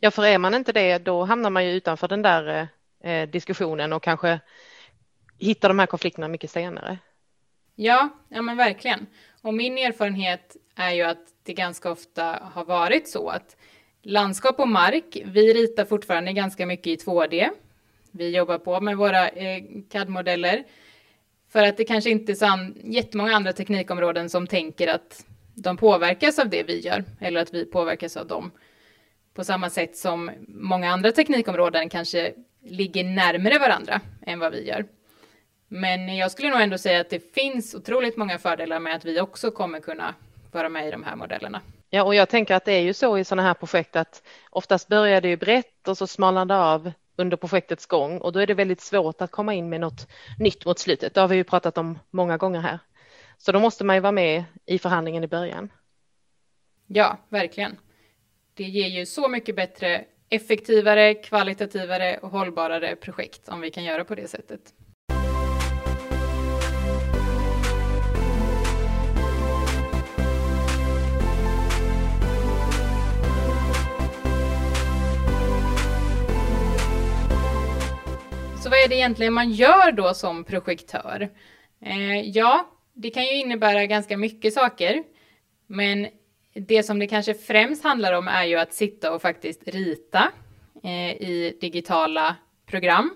Ja, 0.00 0.10
för 0.10 0.24
är 0.24 0.38
man 0.38 0.54
inte 0.54 0.72
det, 0.72 0.98
då 0.98 1.24
hamnar 1.24 1.50
man 1.50 1.66
ju 1.66 1.72
utanför 1.72 2.08
den 2.08 2.22
där 2.22 2.68
eh, 3.00 3.28
diskussionen 3.28 3.92
och 3.92 4.02
kanske 4.02 4.40
hittar 5.38 5.68
de 5.68 5.78
här 5.78 5.86
konflikterna 5.86 6.28
mycket 6.28 6.50
senare. 6.50 6.98
Ja, 7.74 8.08
ja 8.28 8.42
men 8.42 8.56
verkligen. 8.56 9.06
Och 9.42 9.54
min 9.54 9.78
erfarenhet 9.78 10.56
är 10.74 10.90
ju 10.90 11.02
att 11.02 11.26
det 11.42 11.52
ganska 11.52 11.90
ofta 11.90 12.50
har 12.54 12.64
varit 12.64 13.08
så 13.08 13.28
att 13.28 13.56
landskap 14.02 14.60
och 14.60 14.68
mark, 14.68 15.18
vi 15.24 15.54
ritar 15.54 15.84
fortfarande 15.84 16.32
ganska 16.32 16.66
mycket 16.66 16.86
i 16.86 16.96
2D. 16.96 17.48
Vi 18.10 18.36
jobbar 18.36 18.58
på 18.58 18.80
med 18.80 18.96
våra 18.96 19.28
eh, 19.28 19.62
CAD-modeller 19.90 20.64
för 21.56 21.62
att 21.62 21.76
det 21.76 21.84
kanske 21.84 22.10
inte 22.10 22.32
är 22.32 22.34
så 22.34 22.72
jättemånga 22.84 23.36
andra 23.36 23.52
teknikområden 23.52 24.30
som 24.30 24.46
tänker 24.46 24.88
att 24.88 25.24
de 25.54 25.76
påverkas 25.76 26.38
av 26.38 26.48
det 26.48 26.62
vi 26.62 26.80
gör 26.80 27.04
eller 27.20 27.40
att 27.40 27.54
vi 27.54 27.64
påverkas 27.64 28.16
av 28.16 28.26
dem. 28.26 28.50
På 29.34 29.44
samma 29.44 29.70
sätt 29.70 29.96
som 29.96 30.30
många 30.48 30.90
andra 30.90 31.12
teknikområden 31.12 31.88
kanske 31.88 32.32
ligger 32.64 33.04
närmare 33.04 33.58
varandra 33.58 34.00
än 34.26 34.38
vad 34.38 34.52
vi 34.52 34.68
gör. 34.68 34.86
Men 35.68 36.16
jag 36.16 36.30
skulle 36.30 36.50
nog 36.50 36.60
ändå 36.60 36.78
säga 36.78 37.00
att 37.00 37.10
det 37.10 37.34
finns 37.34 37.74
otroligt 37.74 38.16
många 38.16 38.38
fördelar 38.38 38.80
med 38.80 38.96
att 38.96 39.04
vi 39.04 39.20
också 39.20 39.50
kommer 39.50 39.80
kunna 39.80 40.14
vara 40.52 40.68
med 40.68 40.88
i 40.88 40.90
de 40.90 41.02
här 41.02 41.16
modellerna. 41.16 41.60
Ja, 41.90 42.04
och 42.04 42.14
jag 42.14 42.28
tänker 42.28 42.54
att 42.54 42.64
det 42.64 42.72
är 42.72 42.82
ju 42.82 42.94
så 42.94 43.18
i 43.18 43.24
sådana 43.24 43.48
här 43.48 43.54
projekt 43.54 43.96
att 43.96 44.22
oftast 44.50 44.88
börjar 44.88 45.20
det 45.20 45.28
ju 45.28 45.36
brett 45.36 45.88
och 45.88 45.98
så 45.98 46.06
smalnar 46.06 46.44
det 46.44 46.58
av 46.58 46.92
under 47.16 47.36
projektets 47.36 47.86
gång 47.86 48.18
och 48.18 48.32
då 48.32 48.38
är 48.38 48.46
det 48.46 48.54
väldigt 48.54 48.80
svårt 48.80 49.20
att 49.20 49.30
komma 49.30 49.54
in 49.54 49.68
med 49.68 49.80
något 49.80 50.08
nytt 50.38 50.66
mot 50.66 50.78
slutet. 50.78 51.14
Det 51.14 51.20
har 51.20 51.28
vi 51.28 51.36
ju 51.36 51.44
pratat 51.44 51.78
om 51.78 51.98
många 52.10 52.36
gånger 52.36 52.60
här. 52.60 52.78
Så 53.38 53.52
då 53.52 53.60
måste 53.60 53.84
man 53.84 53.96
ju 53.96 54.00
vara 54.00 54.12
med 54.12 54.44
i 54.66 54.78
förhandlingen 54.78 55.24
i 55.24 55.28
början. 55.28 55.72
Ja, 56.86 57.18
verkligen. 57.28 57.78
Det 58.54 58.64
ger 58.64 58.88
ju 58.88 59.06
så 59.06 59.28
mycket 59.28 59.56
bättre, 59.56 60.04
effektivare, 60.28 61.14
kvalitativare 61.14 62.18
och 62.22 62.30
hållbarare 62.30 62.96
projekt 62.96 63.48
om 63.48 63.60
vi 63.60 63.70
kan 63.70 63.84
göra 63.84 64.04
på 64.04 64.14
det 64.14 64.28
sättet. 64.28 64.60
Så 78.66 78.70
vad 78.70 78.78
är 78.78 78.88
det 78.88 78.94
egentligen 78.94 79.32
man 79.32 79.52
gör 79.52 79.92
då 79.92 80.14
som 80.14 80.44
projektör? 80.44 81.28
Eh, 81.80 82.20
ja, 82.20 82.70
det 82.94 83.10
kan 83.10 83.24
ju 83.24 83.40
innebära 83.40 83.86
ganska 83.86 84.16
mycket 84.16 84.54
saker, 84.54 85.02
men 85.66 86.06
det 86.54 86.82
som 86.82 86.98
det 86.98 87.06
kanske 87.06 87.34
främst 87.34 87.84
handlar 87.84 88.12
om 88.12 88.28
är 88.28 88.44
ju 88.44 88.56
att 88.56 88.74
sitta 88.74 89.12
och 89.12 89.22
faktiskt 89.22 89.68
rita 89.68 90.32
eh, 90.82 91.10
i 91.10 91.58
digitala 91.60 92.36
program. 92.66 93.10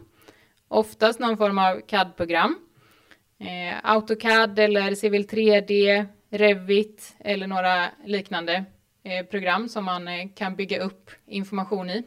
Oftast 0.68 1.20
någon 1.20 1.36
form 1.36 1.58
av 1.58 1.80
CAD-program. 1.80 2.58
Eh, 3.40 3.90
AutoCAD 3.92 4.58
eller 4.58 4.94
Civil 4.94 5.26
3D, 5.26 6.06
Revit 6.30 7.16
eller 7.18 7.46
några 7.46 7.86
liknande 8.04 8.64
eh, 9.04 9.26
program 9.26 9.68
som 9.68 9.84
man 9.84 10.08
eh, 10.08 10.28
kan 10.36 10.56
bygga 10.56 10.80
upp 10.82 11.10
information 11.26 11.90
i. 11.90 12.04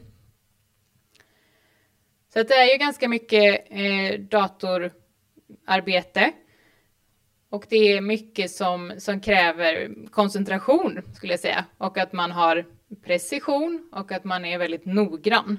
Så 2.34 2.42
det 2.42 2.54
är 2.54 2.72
ju 2.72 2.78
ganska 2.78 3.08
mycket 3.08 3.66
eh, 3.70 4.20
datorarbete. 4.20 6.32
Och 7.50 7.64
det 7.68 7.92
är 7.92 8.00
mycket 8.00 8.50
som, 8.50 8.92
som 8.98 9.20
kräver 9.20 9.94
koncentration 10.10 11.02
skulle 11.14 11.32
jag 11.32 11.40
säga. 11.40 11.64
Och 11.78 11.98
att 11.98 12.12
man 12.12 12.30
har 12.30 12.64
precision 13.04 13.88
och 13.92 14.12
att 14.12 14.24
man 14.24 14.44
är 14.44 14.58
väldigt 14.58 14.84
noggrann. 14.84 15.58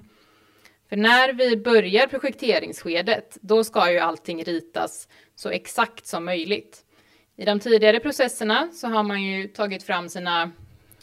För 0.89 0.97
när 0.97 1.33
vi 1.33 1.57
börjar 1.57 2.07
projekteringsskedet, 2.07 3.37
då 3.41 3.63
ska 3.63 3.91
ju 3.91 3.99
allting 3.99 4.43
ritas 4.43 5.07
så 5.35 5.49
exakt 5.49 6.07
som 6.07 6.25
möjligt. 6.25 6.85
I 7.37 7.45
de 7.45 7.59
tidigare 7.59 7.99
processerna 7.99 8.69
så 8.73 8.87
har 8.87 9.03
man 9.03 9.23
ju 9.23 9.47
tagit 9.47 9.83
fram 9.83 10.09
sina 10.09 10.51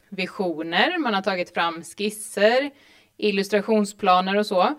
visioner, 0.08 0.98
man 0.98 1.14
har 1.14 1.22
tagit 1.22 1.54
fram 1.54 1.82
skisser, 1.82 2.70
illustrationsplaner 3.16 4.36
och 4.36 4.46
så. 4.46 4.74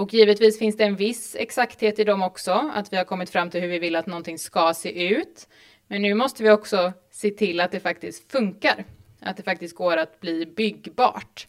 Och 0.00 0.14
givetvis 0.14 0.58
finns 0.58 0.76
det 0.76 0.84
en 0.84 0.96
viss 0.96 1.36
exakthet 1.38 1.98
i 1.98 2.04
dem 2.04 2.22
också, 2.22 2.70
att 2.74 2.92
vi 2.92 2.96
har 2.96 3.04
kommit 3.04 3.30
fram 3.30 3.50
till 3.50 3.60
hur 3.60 3.68
vi 3.68 3.78
vill 3.78 3.96
att 3.96 4.06
någonting 4.06 4.38
ska 4.38 4.74
se 4.74 5.08
ut. 5.08 5.48
Men 5.88 6.02
nu 6.02 6.14
måste 6.14 6.42
vi 6.42 6.50
också 6.50 6.92
se 7.10 7.30
till 7.30 7.60
att 7.60 7.72
det 7.72 7.80
faktiskt 7.80 8.32
funkar, 8.32 8.84
att 9.20 9.36
det 9.36 9.42
faktiskt 9.42 9.76
går 9.76 9.96
att 9.96 10.20
bli 10.20 10.46
byggbart. 10.46 11.46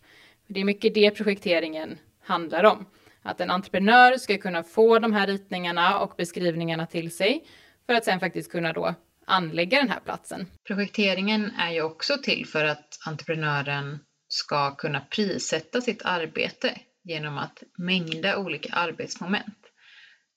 Det 0.48 0.60
är 0.60 0.65
mycket 0.65 0.93
det 0.93 1.12
projekteringen 1.12 1.98
handlar 2.24 2.63
om. 2.63 2.86
Att 3.22 3.41
en 3.41 3.51
entreprenör 3.51 4.17
ska 4.17 4.38
kunna 4.38 4.63
få 4.63 5.00
de 5.00 5.13
här 5.13 5.27
ritningarna 5.27 6.00
och 6.00 6.13
beskrivningarna 6.17 6.86
till 6.86 7.12
sig 7.12 7.43
för 7.86 7.93
att 7.93 8.05
sen 8.05 8.20
faktiskt 8.20 8.51
kunna 8.51 8.74
då 8.74 8.96
anlägga 9.25 9.79
den 9.79 9.89
här 9.89 10.00
platsen. 10.00 10.48
Projekteringen 10.67 11.51
är 11.60 11.72
ju 11.72 11.81
också 11.81 12.17
till 12.24 12.46
för 12.46 12.65
att 12.65 13.00
entreprenören 13.08 14.00
ska 14.27 14.75
kunna 14.75 15.00
prissätta 15.00 15.81
sitt 15.81 16.01
arbete 16.05 16.79
genom 17.03 17.38
att 17.38 17.63
mängda 17.77 18.38
olika 18.38 18.74
arbetsmoment. 18.74 19.58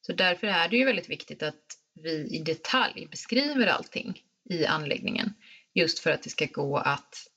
Så 0.01 0.13
därför 0.13 0.47
är 0.47 0.69
det 0.69 0.77
ju 0.77 0.85
väldigt 0.85 1.11
viktigt 1.11 1.43
att 1.43 1.63
vi 1.95 2.37
i 2.37 2.43
detalj 2.43 3.07
beskriver 3.11 3.67
allting 3.67 4.23
i 4.51 4.67
anläggningen 4.67 5.35
just 5.75 5.99
för 5.99 6.11
att 6.11 6.23
det 6.23 6.31
ska 6.31 6.47
gå 6.47 6.77
att 6.77 7.29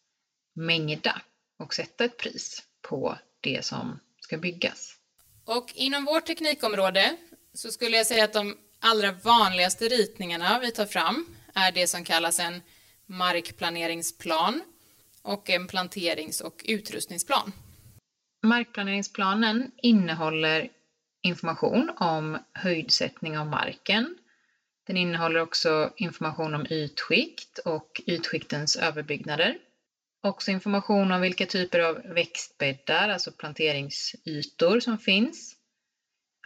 mängda 0.55 1.21
och 1.59 1.73
sätta 1.73 2.05
ett 2.05 2.17
pris 2.17 2.63
på 2.81 3.17
det 3.41 3.65
som 3.65 3.99
ska 4.21 4.37
byggas. 4.37 4.93
Och 5.45 5.71
inom 5.75 6.05
vårt 6.05 6.25
teknikområde 6.25 7.17
så 7.53 7.71
skulle 7.71 7.97
jag 7.97 8.07
säga 8.07 8.23
att 8.23 8.33
de 8.33 8.57
allra 8.79 9.11
vanligaste 9.11 9.87
ritningarna 9.87 10.59
vi 10.59 10.71
tar 10.71 10.85
fram 10.85 11.25
är 11.53 11.71
det 11.71 11.87
som 11.87 12.03
kallas 12.03 12.39
en 12.39 12.61
markplaneringsplan 13.05 14.61
och 15.21 15.49
en 15.49 15.67
planterings 15.67 16.41
och 16.41 16.65
utrustningsplan. 16.65 17.51
Markplaneringsplanen 18.43 19.71
innehåller 19.77 20.69
information 21.21 21.91
om 21.97 22.37
höjdsättning 22.53 23.37
av 23.37 23.47
marken. 23.47 24.17
Den 24.87 24.97
innehåller 24.97 25.39
också 25.39 25.93
information 25.97 26.55
om 26.55 26.65
ytskikt 26.69 27.59
och 27.59 28.01
ytskiktens 28.05 28.75
överbyggnader. 28.75 29.57
Också 30.23 30.51
information 30.51 31.11
om 31.11 31.21
vilka 31.21 31.45
typer 31.45 31.79
av 31.79 31.95
växtbäddar, 31.95 33.09
alltså 33.09 33.31
planteringsytor, 33.31 34.79
som 34.79 34.97
finns. 34.97 35.55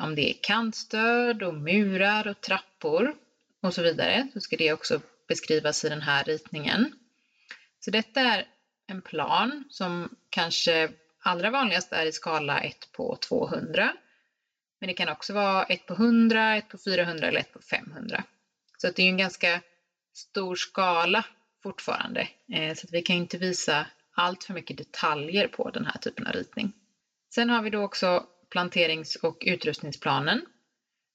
Om 0.02 0.16
det 0.16 0.30
är 0.30 0.36
kantstöd 0.42 1.44
och 1.44 1.54
murar 1.54 2.28
och 2.28 2.42
trappor 2.42 3.16
och 3.62 3.74
så 3.74 3.82
vidare, 3.82 4.28
så 4.34 4.40
ska 4.40 4.56
det 4.56 4.74
också 4.74 5.02
beskrivas 5.28 5.86
i 5.86 5.90
den 5.90 6.02
här 6.02 6.24
ritningen. 6.24 6.94
Så 7.80 7.92
detta 7.92 8.22
är 8.22 8.48
en 8.88 9.02
plan 9.02 9.64
som 9.70 10.16
kanske 10.30 10.92
allra 11.22 11.50
vanligast 11.50 11.94
är 11.94 12.06
i 12.06 12.12
skala 12.12 12.60
1 12.60 12.92
på 12.92 13.16
200. 13.16 13.94
Men 14.80 14.88
det 14.88 14.94
kan 14.94 15.10
också 15.10 15.34
vara 15.34 15.64
1 15.64 15.86
på 15.86 15.94
100, 15.94 16.58
1 16.58 16.70
på 16.70 16.78
400 16.78 17.28
eller 17.28 17.40
1 17.40 17.54
på 17.54 17.60
500. 17.62 18.24
Så 18.78 18.92
det 18.96 19.04
är 19.04 19.08
en 19.08 19.18
ganska 19.18 19.62
stor 20.14 20.56
skala 20.56 21.26
fortfarande. 21.64 22.28
Eh, 22.54 22.76
så 22.76 22.88
att 22.88 22.94
vi 22.94 23.02
kan 23.02 23.16
inte 23.16 23.38
visa 23.38 23.86
allt 24.16 24.44
för 24.44 24.54
mycket 24.54 24.78
detaljer 24.78 25.48
på 25.48 25.70
den 25.70 25.86
här 25.86 25.98
typen 25.98 26.28
av 26.28 26.34
ritning. 26.34 26.74
Sen 27.34 27.50
har 27.50 27.62
vi 27.62 27.70
då 27.70 27.84
också 27.84 28.26
planterings 28.50 29.16
och 29.16 29.38
utrustningsplanen 29.46 30.46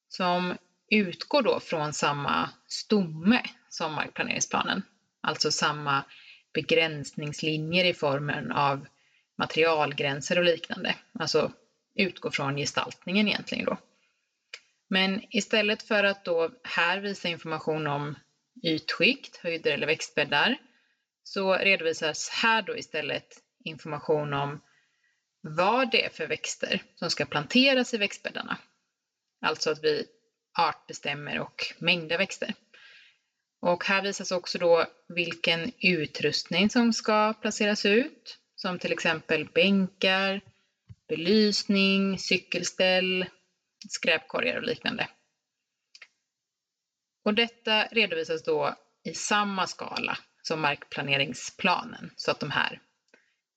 som 0.08 0.54
utgår 0.90 1.42
då 1.42 1.60
från 1.60 1.92
samma 1.92 2.50
stomme 2.66 3.42
som 3.68 3.92
markplaneringsplanen. 3.92 4.82
Alltså 5.20 5.50
samma 5.50 6.04
begränsningslinjer 6.54 7.84
i 7.84 7.94
formen 7.94 8.52
av 8.52 8.86
materialgränser 9.38 10.38
och 10.38 10.44
liknande. 10.44 10.94
Alltså 11.18 11.52
utgå 11.94 12.30
från 12.30 12.56
gestaltningen 12.56 13.28
egentligen 13.28 13.64
då. 13.64 13.78
Men 14.88 15.22
istället 15.30 15.82
för 15.82 16.04
att 16.04 16.24
då 16.24 16.50
här 16.62 16.98
visa 17.00 17.28
information 17.28 17.86
om 17.86 18.14
ytskikt, 18.62 19.36
höjder 19.36 19.72
eller 19.72 19.86
växtbäddar 19.86 20.58
så 21.22 21.56
redovisas 21.56 22.28
här 22.28 22.62
då 22.62 22.76
istället 22.76 23.42
information 23.64 24.32
om 24.32 24.60
vad 25.40 25.90
det 25.90 26.04
är 26.04 26.10
för 26.10 26.26
växter 26.26 26.82
som 26.94 27.10
ska 27.10 27.24
planteras 27.24 27.94
i 27.94 27.96
växtbäddarna. 27.96 28.58
Alltså 29.40 29.70
att 29.70 29.84
vi 29.84 30.06
artbestämmer 30.58 31.38
och 31.38 31.74
mängder 31.78 32.18
växter. 32.18 32.54
Och 33.60 33.84
här 33.84 34.02
visas 34.02 34.32
också 34.32 34.58
då 34.58 34.86
vilken 35.08 35.72
utrustning 35.78 36.70
som 36.70 36.92
ska 36.92 37.32
placeras 37.32 37.86
ut, 37.86 38.38
som 38.56 38.78
till 38.78 38.92
exempel 38.92 39.48
bänkar, 39.54 40.40
belysning, 41.08 42.18
cykelställ, 42.18 43.26
skräpkorgar 43.88 44.56
och 44.56 44.62
liknande. 44.62 45.08
Och 47.24 47.34
detta 47.34 47.86
redovisas 47.86 48.42
då 48.42 48.74
i 49.04 49.14
samma 49.14 49.66
skala 49.66 50.18
som 50.42 50.60
markplaneringsplanen 50.60 52.10
så 52.16 52.30
att 52.30 52.40
de 52.40 52.50
här 52.50 52.80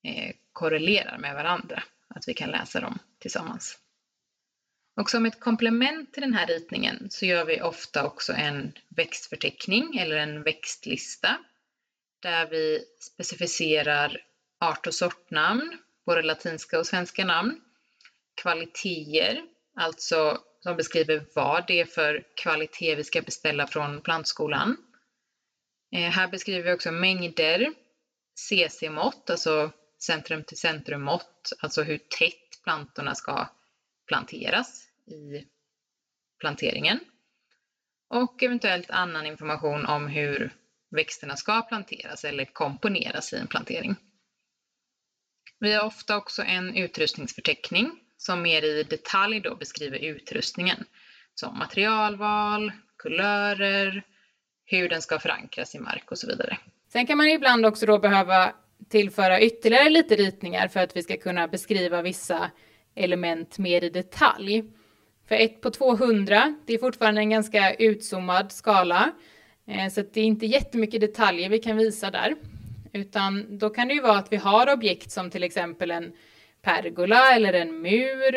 eh, 0.04 0.36
korrelerar 0.52 1.18
med 1.18 1.36
varandra, 1.36 1.84
att 2.08 2.28
vi 2.28 2.34
kan 2.34 2.50
läsa 2.50 2.80
dem 2.80 3.00
tillsammans. 3.20 3.78
Och 4.96 5.10
som 5.10 5.26
ett 5.26 5.40
komplement 5.40 6.14
till 6.14 6.22
den 6.22 6.34
här 6.34 6.48
ritningen 6.48 7.08
så 7.10 7.26
gör 7.26 7.46
vi 7.46 7.62
ofta 7.62 8.06
också 8.06 8.34
en 8.34 8.74
växtförteckning 8.90 9.98
eller 9.98 10.18
en 10.18 10.44
växtlista 10.44 11.38
där 12.20 12.50
vi 12.50 12.84
specificerar 13.02 14.29
art 14.60 14.88
och 14.88 14.94
sortnamn, 14.94 15.78
både 16.06 16.22
latinska 16.22 16.80
och 16.80 16.88
svenska 16.88 17.26
namn, 17.26 17.62
kvaliteter, 18.42 19.44
alltså 19.76 20.42
som 20.60 20.78
beskriver 20.78 21.26
vad 21.36 21.68
det 21.68 21.80
är 21.80 21.86
för 21.86 22.24
kvalitet 22.36 22.96
vi 22.96 23.04
ska 23.04 23.22
beställa 23.22 23.68
från 23.68 24.02
plantskolan. 24.02 24.78
Eh, 25.96 26.10
här 26.12 26.28
beskriver 26.28 26.62
vi 26.62 26.74
också 26.74 26.92
mängder, 26.92 27.74
CC-mått, 28.36 29.30
alltså 29.30 29.72
centrum 30.04 30.44
till 30.44 30.58
centrum-mått, 30.58 31.52
alltså 31.60 31.84
hur 31.84 31.98
tätt 31.98 32.64
plantorna 32.64 33.16
ska 33.16 33.48
planteras 34.08 34.88
i 35.08 35.46
planteringen. 36.40 37.00
Och 38.10 38.44
eventuellt 38.44 38.90
annan 38.90 39.26
information 39.26 39.86
om 39.86 40.08
hur 40.08 40.54
växterna 40.92 41.36
ska 41.36 41.62
planteras 41.62 42.26
eller 42.26 42.46
komponeras 42.46 43.34
i 43.34 43.36
en 43.36 43.48
plantering. 43.48 43.96
Vi 45.60 45.74
har 45.74 45.86
ofta 45.86 46.18
också 46.18 46.44
en 46.44 46.76
utrustningsförteckning 46.76 47.92
som 48.18 48.42
mer 48.42 48.64
i 48.64 48.84
detalj 48.84 49.40
då 49.40 49.56
beskriver 49.56 49.98
utrustningen, 49.98 50.84
som 51.36 51.58
materialval, 51.58 52.72
kulörer, 52.98 54.04
hur 54.66 54.90
den 54.90 55.02
ska 55.02 55.20
förankras 55.20 55.76
i 55.76 55.80
mark 55.80 56.12
och 56.12 56.18
så 56.18 56.28
vidare. 56.28 56.58
Sen 56.94 57.08
kan 57.08 57.18
man 57.18 57.28
ibland 57.28 57.66
också 57.66 57.86
då 57.86 58.00
behöva 58.00 58.54
tillföra 58.90 59.42
ytterligare 59.42 59.90
lite 59.90 60.16
ritningar 60.16 60.68
för 60.68 60.80
att 60.80 60.96
vi 60.96 61.04
ska 61.04 61.18
kunna 61.18 61.48
beskriva 61.48 62.02
vissa 62.02 62.52
element 62.96 63.58
mer 63.58 63.84
i 63.84 63.90
detalj. 63.90 64.64
För 65.28 65.36
1 65.36 65.62
på 65.62 65.70
200, 65.70 66.56
det 66.66 66.74
är 66.74 66.78
fortfarande 66.78 67.22
en 67.22 67.30
ganska 67.30 67.74
utzoomad 67.74 68.52
skala, 68.52 69.12
eh, 69.68 69.90
så 69.90 70.02
det 70.02 70.22
är 70.22 70.26
inte 70.26 70.46
jättemycket 70.46 71.02
detaljer 71.02 71.50
vi 71.50 71.60
kan 71.60 71.78
visa 71.78 72.12
där. 72.12 72.36
Utan 72.94 73.58
då 73.58 73.70
kan 73.70 73.88
det 73.88 73.94
ju 73.94 74.02
vara 74.02 74.18
att 74.18 74.32
vi 74.32 74.38
har 74.38 74.74
objekt 74.74 75.12
som 75.12 75.30
till 75.30 75.44
exempel 75.44 75.92
en 75.92 76.14
pergola 76.62 77.36
eller 77.36 77.54
en 77.54 77.82
mur, 77.82 78.36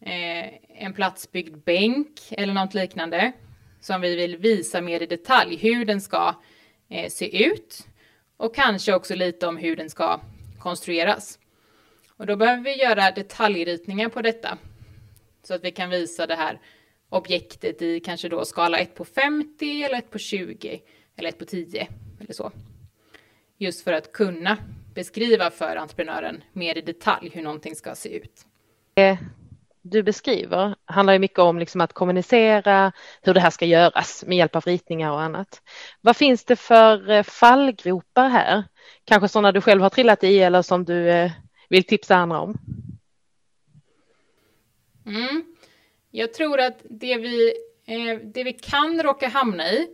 eh, 0.00 0.48
en 0.84 0.94
platsbyggd 0.94 1.56
bänk 1.56 2.20
eller 2.30 2.54
något 2.54 2.74
liknande 2.74 3.32
som 3.80 4.00
vi 4.00 4.16
vill 4.16 4.36
visa 4.36 4.80
mer 4.80 5.02
i 5.02 5.06
detalj 5.06 5.56
hur 5.56 5.84
den 5.84 6.00
ska 6.00 6.34
eh, 6.88 7.08
se 7.08 7.46
ut 7.46 7.86
och 8.36 8.54
kanske 8.54 8.94
också 8.94 9.14
lite 9.14 9.46
om 9.46 9.56
hur 9.56 9.76
den 9.76 9.90
ska 9.90 10.20
konstrueras. 10.58 11.38
Och 12.16 12.26
då 12.26 12.36
behöver 12.36 12.62
vi 12.62 12.82
göra 12.82 13.10
detaljritningar 13.10 14.08
på 14.08 14.22
detta 14.22 14.58
så 15.42 15.54
att 15.54 15.64
vi 15.64 15.70
kan 15.70 15.90
visa 15.90 16.26
det 16.26 16.34
här 16.34 16.60
objektet 17.08 17.82
i 17.82 18.00
kanske 18.00 18.28
då 18.28 18.44
skala 18.44 18.78
1 18.78 18.94
på 18.94 19.04
50 19.04 19.82
eller 19.82 19.98
1 19.98 20.10
på 20.10 20.18
20 20.18 20.80
eller 21.16 21.28
1 21.28 21.38
på 21.38 21.44
10 21.44 21.88
eller 22.20 22.32
så. 22.32 22.52
Just 23.58 23.84
för 23.84 23.92
att 23.92 24.12
kunna 24.12 24.58
beskriva 24.94 25.50
för 25.50 25.76
entreprenören 25.76 26.44
mer 26.52 26.78
i 26.78 26.80
detalj 26.80 27.30
hur 27.32 27.42
någonting 27.42 27.74
ska 27.74 27.94
se 27.94 28.16
ut. 28.16 28.46
Det 28.94 29.18
du 29.86 30.02
beskriver 30.02 30.74
handlar 30.84 31.12
ju 31.12 31.18
mycket 31.18 31.38
om 31.38 31.58
liksom 31.58 31.80
att 31.80 31.92
kommunicera 31.92 32.92
hur 33.22 33.34
det 33.34 33.40
här 33.40 33.50
ska 33.50 33.66
göras 33.66 34.24
med 34.26 34.38
hjälp 34.38 34.56
av 34.56 34.62
ritningar 34.62 35.12
och 35.12 35.22
annat. 35.22 35.62
Vad 36.00 36.16
finns 36.16 36.44
det 36.44 36.56
för 36.56 37.10
eh, 37.10 37.22
fallgropar 37.22 38.28
här? 38.28 38.64
Kanske 39.04 39.28
sådana 39.28 39.52
du 39.52 39.60
själv 39.60 39.82
har 39.82 39.90
trillat 39.90 40.24
i 40.24 40.38
eller 40.38 40.62
som 40.62 40.84
du 40.84 41.10
eh, 41.10 41.32
vill 41.68 41.84
tipsa 41.84 42.16
andra 42.16 42.40
om? 42.40 42.58
Mm. 45.06 45.44
Jag 46.10 46.34
tror 46.34 46.60
att 46.60 46.78
det 46.90 47.16
vi, 47.16 47.52
eh, 47.86 48.18
det 48.24 48.44
vi 48.44 48.52
kan 48.52 49.02
råka 49.02 49.28
hamna 49.28 49.70
i, 49.70 49.88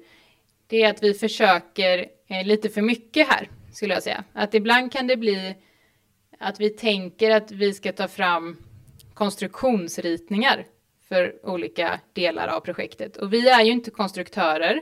det 0.67 0.83
är 0.83 0.91
att 0.91 1.03
vi 1.03 1.15
försöker 1.15 2.07
Eh, 2.31 2.47
lite 2.47 2.69
för 2.69 2.83
mycket 2.83 3.29
här 3.29 3.49
skulle 3.73 3.95
jag 3.95 4.03
säga. 4.03 4.25
Att 4.33 4.55
ibland 4.55 4.93
kan 4.93 5.07
det 5.07 5.17
bli 5.17 5.55
att 6.39 6.61
vi 6.61 6.71
tänker 6.71 7.31
att 7.31 7.51
vi 7.51 7.73
ska 7.73 7.93
ta 7.93 8.09
fram 8.09 8.57
konstruktionsritningar 9.15 10.65
för 11.09 11.47
olika 11.47 12.01
delar 12.13 12.49
av 12.49 12.61
projektet. 12.61 13.17
Och 13.17 13.33
vi 13.33 13.49
är 13.49 13.65
ju 13.65 13.73
inte 13.73 13.91
konstruktörer, 13.91 14.81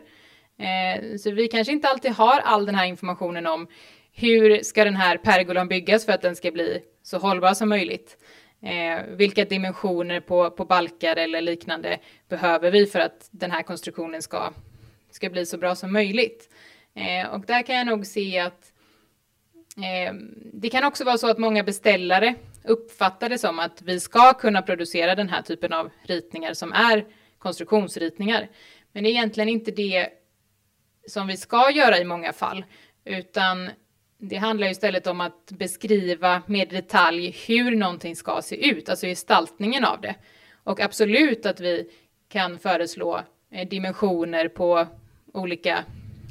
eh, 0.58 1.16
så 1.16 1.30
vi 1.30 1.48
kanske 1.48 1.72
inte 1.72 1.88
alltid 1.88 2.12
har 2.12 2.40
all 2.40 2.66
den 2.66 2.74
här 2.74 2.86
informationen 2.86 3.46
om 3.46 3.66
hur 4.12 4.62
ska 4.62 4.84
den 4.84 4.96
här 4.96 5.16
pergolan 5.16 5.68
byggas 5.68 6.04
för 6.04 6.12
att 6.12 6.22
den 6.22 6.36
ska 6.36 6.50
bli 6.50 6.82
så 7.02 7.18
hållbar 7.18 7.54
som 7.54 7.68
möjligt. 7.68 8.16
Eh, 8.62 9.04
vilka 9.08 9.44
dimensioner 9.44 10.20
på, 10.20 10.50
på 10.50 10.64
balkar 10.64 11.16
eller 11.16 11.40
liknande 11.40 11.98
behöver 12.28 12.70
vi 12.70 12.86
för 12.86 13.00
att 13.00 13.28
den 13.30 13.50
här 13.50 13.62
konstruktionen 13.62 14.22
ska, 14.22 14.52
ska 15.10 15.30
bli 15.30 15.46
så 15.46 15.58
bra 15.58 15.74
som 15.74 15.92
möjligt? 15.92 16.48
Eh, 16.98 17.28
och 17.30 17.46
där 17.46 17.62
kan 17.62 17.76
jag 17.76 17.86
nog 17.86 18.06
se 18.06 18.38
att 18.38 18.72
Eh, 19.78 20.14
det 20.52 20.68
kan 20.68 20.84
också 20.84 21.04
vara 21.04 21.18
så 21.18 21.30
att 21.30 21.38
många 21.38 21.62
beställare 21.62 22.34
uppfattar 22.64 23.28
det 23.28 23.38
som 23.38 23.58
att 23.58 23.82
vi 23.82 24.00
ska 24.00 24.32
kunna 24.32 24.62
producera 24.62 25.14
den 25.14 25.28
här 25.28 25.42
typen 25.42 25.72
av 25.72 25.90
ritningar 26.02 26.54
som 26.54 26.72
är 26.72 27.06
konstruktionsritningar. 27.38 28.48
Men 28.92 29.04
det 29.04 29.08
är 29.08 29.10
egentligen 29.10 29.48
inte 29.48 29.70
det 29.70 30.08
som 31.06 31.26
vi 31.26 31.36
ska 31.36 31.70
göra 31.70 31.98
i 31.98 32.04
många 32.04 32.32
fall, 32.32 32.64
utan 33.04 33.70
det 34.18 34.36
handlar 34.36 34.68
istället 34.68 35.06
om 35.06 35.20
att 35.20 35.50
beskriva 35.50 36.42
med 36.46 36.68
detalj 36.68 37.36
hur 37.48 37.76
någonting 37.76 38.16
ska 38.16 38.42
se 38.42 38.70
ut, 38.70 38.88
alltså 38.88 39.06
gestaltningen 39.06 39.84
av 39.84 40.00
det. 40.00 40.14
Och 40.64 40.80
absolut 40.80 41.46
att 41.46 41.60
vi 41.60 41.90
kan 42.28 42.58
föreslå 42.58 43.20
eh, 43.50 43.68
dimensioner 43.68 44.48
på 44.48 44.86
olika 45.32 45.84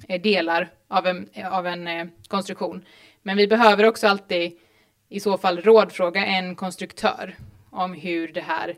Eh, 0.08 0.22
delar 0.22 0.70
av 0.88 1.08
en, 1.08 1.30
av 1.52 1.67
en 1.67 1.88
eh, 1.88 2.08
konstruktion. 2.28 2.86
Men 3.22 3.38
vi 3.38 3.48
behöver 3.48 3.84
också 3.84 4.08
alltid 4.08 4.52
i 5.10 5.20
så 5.20 5.38
fall 5.38 5.62
rådfråga 5.62 6.26
en 6.26 6.56
konstruktör 6.56 7.36
om 7.70 7.93
hur 7.93 8.28
det 8.28 8.41
här 8.41 8.76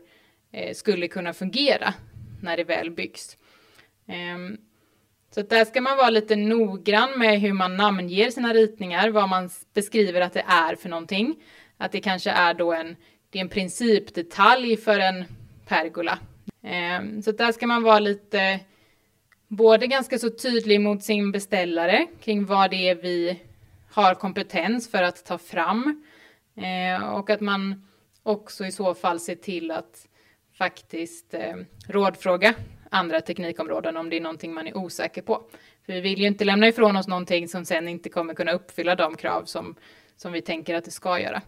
eh, 0.52 0.74
skulle 0.74 1.08
kunna 1.08 1.32
fungera 1.32 1.94
när 2.42 2.56
det 2.56 2.64
väl 2.64 2.90
byggs. 2.90 3.36
Ehm, 4.06 4.56
så 5.34 5.42
där 5.42 5.64
ska 5.64 5.80
man 5.80 5.96
vara 5.96 6.10
lite 6.10 6.36
noggrann 6.36 7.18
med 7.18 7.40
hur 7.40 7.52
man 7.52 7.76
namnger 7.76 8.30
sina 8.30 8.54
ritningar, 8.54 9.10
vad 9.10 9.28
man 9.28 9.50
beskriver 9.74 10.20
att 10.20 10.32
det 10.32 10.44
är 10.46 10.76
för 10.76 10.88
någonting. 10.88 11.42
Att 11.76 11.92
det 11.92 12.00
kanske 12.00 12.30
är 12.30 12.54
då 12.54 12.72
en, 12.72 12.96
det 13.30 13.38
är 13.38 13.42
en 13.42 13.48
principdetalj 13.48 14.76
för 14.76 14.98
en 14.98 15.24
pergola. 15.66 16.18
Ehm, 16.62 17.22
så 17.22 17.32
där 17.32 17.52
ska 17.52 17.66
man 17.66 17.82
vara 17.82 17.98
lite, 17.98 18.60
både 19.50 19.86
ganska 19.86 20.18
så 20.18 20.30
tydlig 20.30 20.80
mot 20.80 21.02
sin 21.02 21.32
beställare 21.32 22.06
kring 22.20 22.44
vad 22.44 22.70
det 22.70 22.88
är 22.88 22.94
vi 22.94 23.40
har 23.90 24.14
kompetens 24.14 24.90
för 24.90 25.02
att 25.02 25.24
ta 25.24 25.38
fram 25.38 26.04
eh, 26.56 27.14
och 27.14 27.30
att 27.30 27.40
man 27.40 27.88
också 28.22 28.64
i 28.64 28.72
så 28.72 28.94
fall 28.94 29.20
ser 29.20 29.34
till 29.34 29.70
att 29.70 30.08
faktiskt 30.58 31.34
eh, 31.34 31.54
rådfråga 31.88 32.54
andra 32.90 33.20
teknikområden 33.20 33.96
om 33.96 34.10
det 34.10 34.16
är 34.16 34.20
någonting 34.20 34.54
man 34.54 34.66
är 34.66 34.76
osäker 34.76 35.22
på. 35.22 35.42
För 35.86 35.92
vi 35.92 36.00
vill 36.00 36.20
ju 36.20 36.26
inte 36.26 36.44
lämna 36.44 36.68
ifrån 36.68 36.96
oss 36.96 37.08
någonting 37.08 37.48
som 37.48 37.64
sen 37.64 37.88
inte 37.88 38.08
kommer 38.08 38.34
kunna 38.34 38.52
uppfylla 38.52 38.94
de 38.94 39.16
krav 39.16 39.44
som, 39.44 39.76
som 40.16 40.32
vi 40.32 40.42
tänker 40.42 40.74
att 40.74 40.84
det 40.84 40.90
ska 40.90 41.20
göra. 41.20 41.42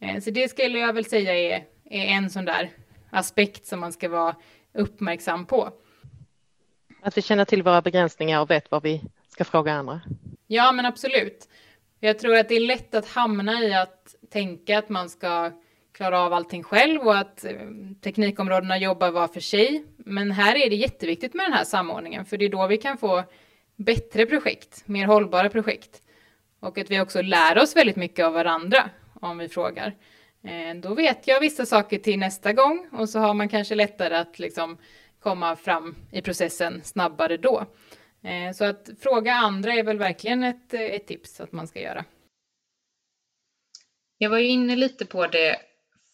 Eh, 0.00 0.20
så 0.20 0.30
det 0.30 0.48
skulle 0.48 0.78
jag 0.78 0.92
väl 0.92 1.04
säga 1.04 1.34
är, 1.34 1.64
är 1.84 2.06
en 2.06 2.30
sån 2.30 2.44
där 2.44 2.70
aspekt 3.10 3.66
som 3.66 3.80
man 3.80 3.92
ska 3.92 4.08
vara 4.08 4.36
uppmärksam 4.74 5.46
på. 5.46 5.72
Att 7.06 7.18
vi 7.18 7.22
känner 7.22 7.44
till 7.44 7.62
våra 7.62 7.82
begränsningar 7.82 8.40
och 8.40 8.50
vet 8.50 8.70
vad 8.70 8.82
vi 8.82 9.02
ska 9.28 9.44
fråga 9.44 9.72
andra. 9.72 10.00
Ja, 10.46 10.72
men 10.72 10.86
absolut. 10.86 11.48
Jag 12.00 12.18
tror 12.18 12.36
att 12.36 12.48
det 12.48 12.54
är 12.54 12.60
lätt 12.60 12.94
att 12.94 13.08
hamna 13.08 13.62
i 13.62 13.74
att 13.74 14.14
tänka 14.30 14.78
att 14.78 14.88
man 14.88 15.08
ska 15.08 15.52
klara 15.92 16.20
av 16.20 16.32
allting 16.32 16.62
själv 16.62 17.00
och 17.00 17.16
att 17.16 17.44
eh, 17.44 17.52
teknikområdena 18.02 18.78
jobbar 18.78 19.10
var 19.10 19.28
för 19.28 19.40
sig. 19.40 19.84
Men 19.96 20.30
här 20.30 20.56
är 20.56 20.70
det 20.70 20.76
jätteviktigt 20.76 21.34
med 21.34 21.46
den 21.46 21.52
här 21.52 21.64
samordningen, 21.64 22.24
för 22.24 22.36
det 22.36 22.44
är 22.44 22.48
då 22.48 22.66
vi 22.66 22.76
kan 22.76 22.98
få 22.98 23.24
bättre 23.76 24.26
projekt, 24.26 24.82
mer 24.86 25.06
hållbara 25.06 25.50
projekt. 25.50 26.02
Och 26.60 26.78
att 26.78 26.90
vi 26.90 27.00
också 27.00 27.22
lär 27.22 27.58
oss 27.58 27.76
väldigt 27.76 27.96
mycket 27.96 28.24
av 28.24 28.32
varandra 28.32 28.90
om 29.20 29.38
vi 29.38 29.48
frågar. 29.48 29.94
Eh, 30.44 30.76
då 30.76 30.94
vet 30.94 31.26
jag 31.26 31.40
vissa 31.40 31.66
saker 31.66 31.98
till 31.98 32.18
nästa 32.18 32.52
gång 32.52 32.88
och 32.92 33.08
så 33.08 33.18
har 33.18 33.34
man 33.34 33.48
kanske 33.48 33.74
lättare 33.74 34.16
att 34.16 34.38
liksom 34.38 34.78
komma 35.20 35.56
fram 35.56 35.96
i 36.12 36.22
processen 36.22 36.84
snabbare 36.84 37.36
då. 37.36 37.66
Eh, 38.24 38.52
så 38.52 38.64
att 38.64 38.90
fråga 39.00 39.34
andra 39.34 39.72
är 39.72 39.82
väl 39.82 39.98
verkligen 39.98 40.44
ett, 40.44 40.74
eh, 40.74 40.80
ett 40.80 41.06
tips 41.06 41.40
att 41.40 41.52
man 41.52 41.68
ska 41.68 41.80
göra. 41.80 42.04
Jag 44.18 44.30
var 44.30 44.38
ju 44.38 44.46
inne 44.46 44.76
lite 44.76 45.06
på 45.06 45.26
det 45.26 45.56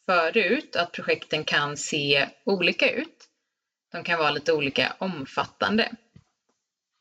förut, 0.06 0.76
att 0.76 0.92
projekten 0.92 1.44
kan 1.44 1.76
se 1.76 2.28
olika 2.44 2.90
ut. 2.90 3.28
De 3.92 4.04
kan 4.04 4.18
vara 4.18 4.30
lite 4.30 4.52
olika 4.52 4.96
omfattande. 4.98 5.92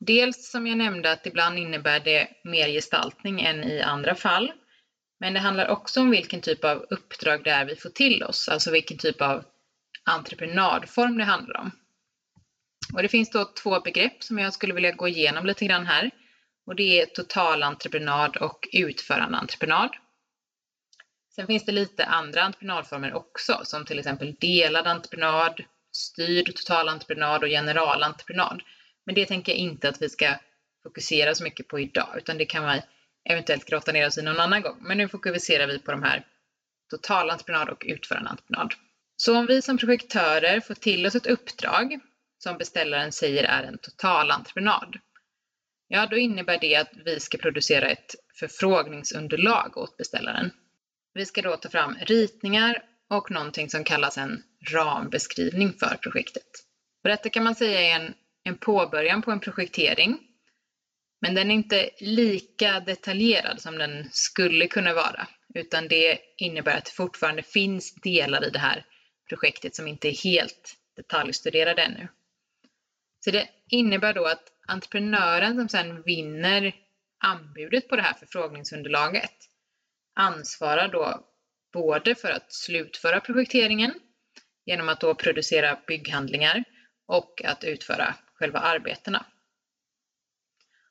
Dels 0.00 0.50
som 0.50 0.66
jag 0.66 0.78
nämnde 0.78 1.12
att 1.12 1.26
ibland 1.26 1.58
innebär 1.58 2.00
det 2.00 2.28
mer 2.44 2.68
gestaltning 2.68 3.40
än 3.40 3.64
i 3.64 3.80
andra 3.80 4.14
fall. 4.14 4.52
Men 5.20 5.34
det 5.34 5.40
handlar 5.40 5.68
också 5.68 6.00
om 6.00 6.10
vilken 6.10 6.40
typ 6.40 6.64
av 6.64 6.86
uppdrag 6.90 7.44
det 7.44 7.50
är 7.50 7.64
vi 7.64 7.76
får 7.76 7.90
till 7.90 8.22
oss, 8.22 8.48
alltså 8.48 8.70
vilken 8.70 8.98
typ 8.98 9.22
av 9.22 9.44
entreprenadform 10.04 11.18
det 11.18 11.24
handlar 11.24 11.60
om. 11.60 11.70
Och 12.94 13.02
det 13.02 13.08
finns 13.08 13.30
då 13.30 13.44
två 13.62 13.80
begrepp 13.80 14.22
som 14.22 14.38
jag 14.38 14.52
skulle 14.52 14.74
vilja 14.74 14.92
gå 14.92 15.08
igenom 15.08 15.46
lite 15.46 15.64
grann 15.64 15.86
här. 15.86 16.10
Och 16.66 16.76
det 16.76 17.00
är 17.00 17.06
totalentreprenad 17.06 18.36
och 18.36 18.68
utförandeentreprenad. 18.72 19.90
Sen 21.34 21.46
finns 21.46 21.64
det 21.64 21.72
lite 21.72 22.04
andra 22.04 22.42
entreprenadformer 22.42 23.14
också, 23.14 23.60
som 23.64 23.84
till 23.84 23.98
exempel 23.98 24.34
delad 24.40 24.86
entreprenad, 24.86 25.64
styrd 25.92 26.56
totalentreprenad 26.56 27.42
och 27.42 27.48
generalentreprenad. 27.48 28.62
Men 29.06 29.14
det 29.14 29.26
tänker 29.26 29.52
jag 29.52 29.58
inte 29.58 29.88
att 29.88 30.02
vi 30.02 30.08
ska 30.08 30.34
fokusera 30.82 31.34
så 31.34 31.44
mycket 31.44 31.68
på 31.68 31.80
idag, 31.80 32.14
utan 32.16 32.38
det 32.38 32.44
kan 32.44 32.72
vi 32.72 32.82
eventuellt 33.30 33.64
grotta 33.64 33.92
ner 33.92 34.06
oss 34.06 34.18
i 34.18 34.22
någon 34.22 34.40
annan 34.40 34.62
gång. 34.62 34.76
Men 34.80 34.98
nu 34.98 35.08
fokuserar 35.08 35.66
vi 35.66 35.78
på 35.78 35.90
de 35.90 36.02
här 36.02 36.26
totalentreprenad 36.90 37.68
och 37.68 37.82
utförandeentreprenad. 37.86 38.74
Så 39.16 39.38
om 39.38 39.46
vi 39.46 39.62
som 39.62 39.78
projektörer 39.78 40.60
får 40.60 40.74
till 40.74 41.06
oss 41.06 41.14
ett 41.14 41.26
uppdrag 41.26 42.00
som 42.42 42.58
beställaren 42.58 43.12
säger 43.12 43.44
är 43.44 43.62
en 43.62 43.78
totalentreprenad. 43.78 44.96
Ja, 45.88 46.06
då 46.06 46.16
innebär 46.16 46.58
det 46.60 46.76
att 46.76 46.90
vi 47.04 47.20
ska 47.20 47.38
producera 47.38 47.88
ett 47.88 48.14
förfrågningsunderlag 48.38 49.76
åt 49.76 49.96
beställaren. 49.96 50.50
Vi 51.14 51.26
ska 51.26 51.42
då 51.42 51.56
ta 51.56 51.68
fram 51.68 51.96
ritningar 52.00 52.82
och 53.10 53.30
någonting 53.30 53.70
som 53.70 53.84
kallas 53.84 54.18
en 54.18 54.42
rambeskrivning 54.72 55.72
för 55.72 55.96
projektet. 56.02 56.46
Och 57.04 57.10
detta 57.10 57.30
kan 57.30 57.44
man 57.44 57.54
säga 57.54 57.80
är 57.80 58.00
en, 58.00 58.14
en 58.44 58.56
påbörjan 58.56 59.22
på 59.22 59.30
en 59.30 59.40
projektering, 59.40 60.18
men 61.20 61.34
den 61.34 61.50
är 61.50 61.54
inte 61.54 61.90
lika 62.00 62.80
detaljerad 62.80 63.60
som 63.60 63.78
den 63.78 64.08
skulle 64.12 64.66
kunna 64.66 64.94
vara, 64.94 65.28
utan 65.54 65.88
det 65.88 66.18
innebär 66.36 66.78
att 66.78 66.84
det 66.84 66.92
fortfarande 66.92 67.42
finns 67.42 67.94
delar 67.94 68.46
i 68.46 68.50
det 68.50 68.58
här 68.58 68.86
projektet 69.28 69.74
som 69.74 69.88
inte 69.88 70.08
är 70.08 70.24
helt 70.24 70.76
detaljstuderade 70.96 71.82
ännu. 71.82 72.08
Så 73.24 73.30
det 73.30 73.48
innebär 73.68 74.14
då 74.14 74.26
att 74.26 74.52
entreprenören 74.68 75.56
som 75.56 75.68
sen 75.68 76.02
vinner 76.02 76.74
anbudet 77.24 77.88
på 77.88 77.96
det 77.96 78.02
här 78.02 78.14
förfrågningsunderlaget 78.14 79.34
ansvarar 80.14 80.88
då 80.88 81.26
både 81.72 82.14
för 82.14 82.30
att 82.30 82.52
slutföra 82.52 83.20
projekteringen 83.20 83.94
genom 84.66 84.88
att 84.88 85.00
då 85.00 85.14
producera 85.14 85.78
bygghandlingar 85.86 86.64
och 87.06 87.44
att 87.44 87.64
utföra 87.64 88.14
själva 88.34 88.58
arbetena. 88.58 89.26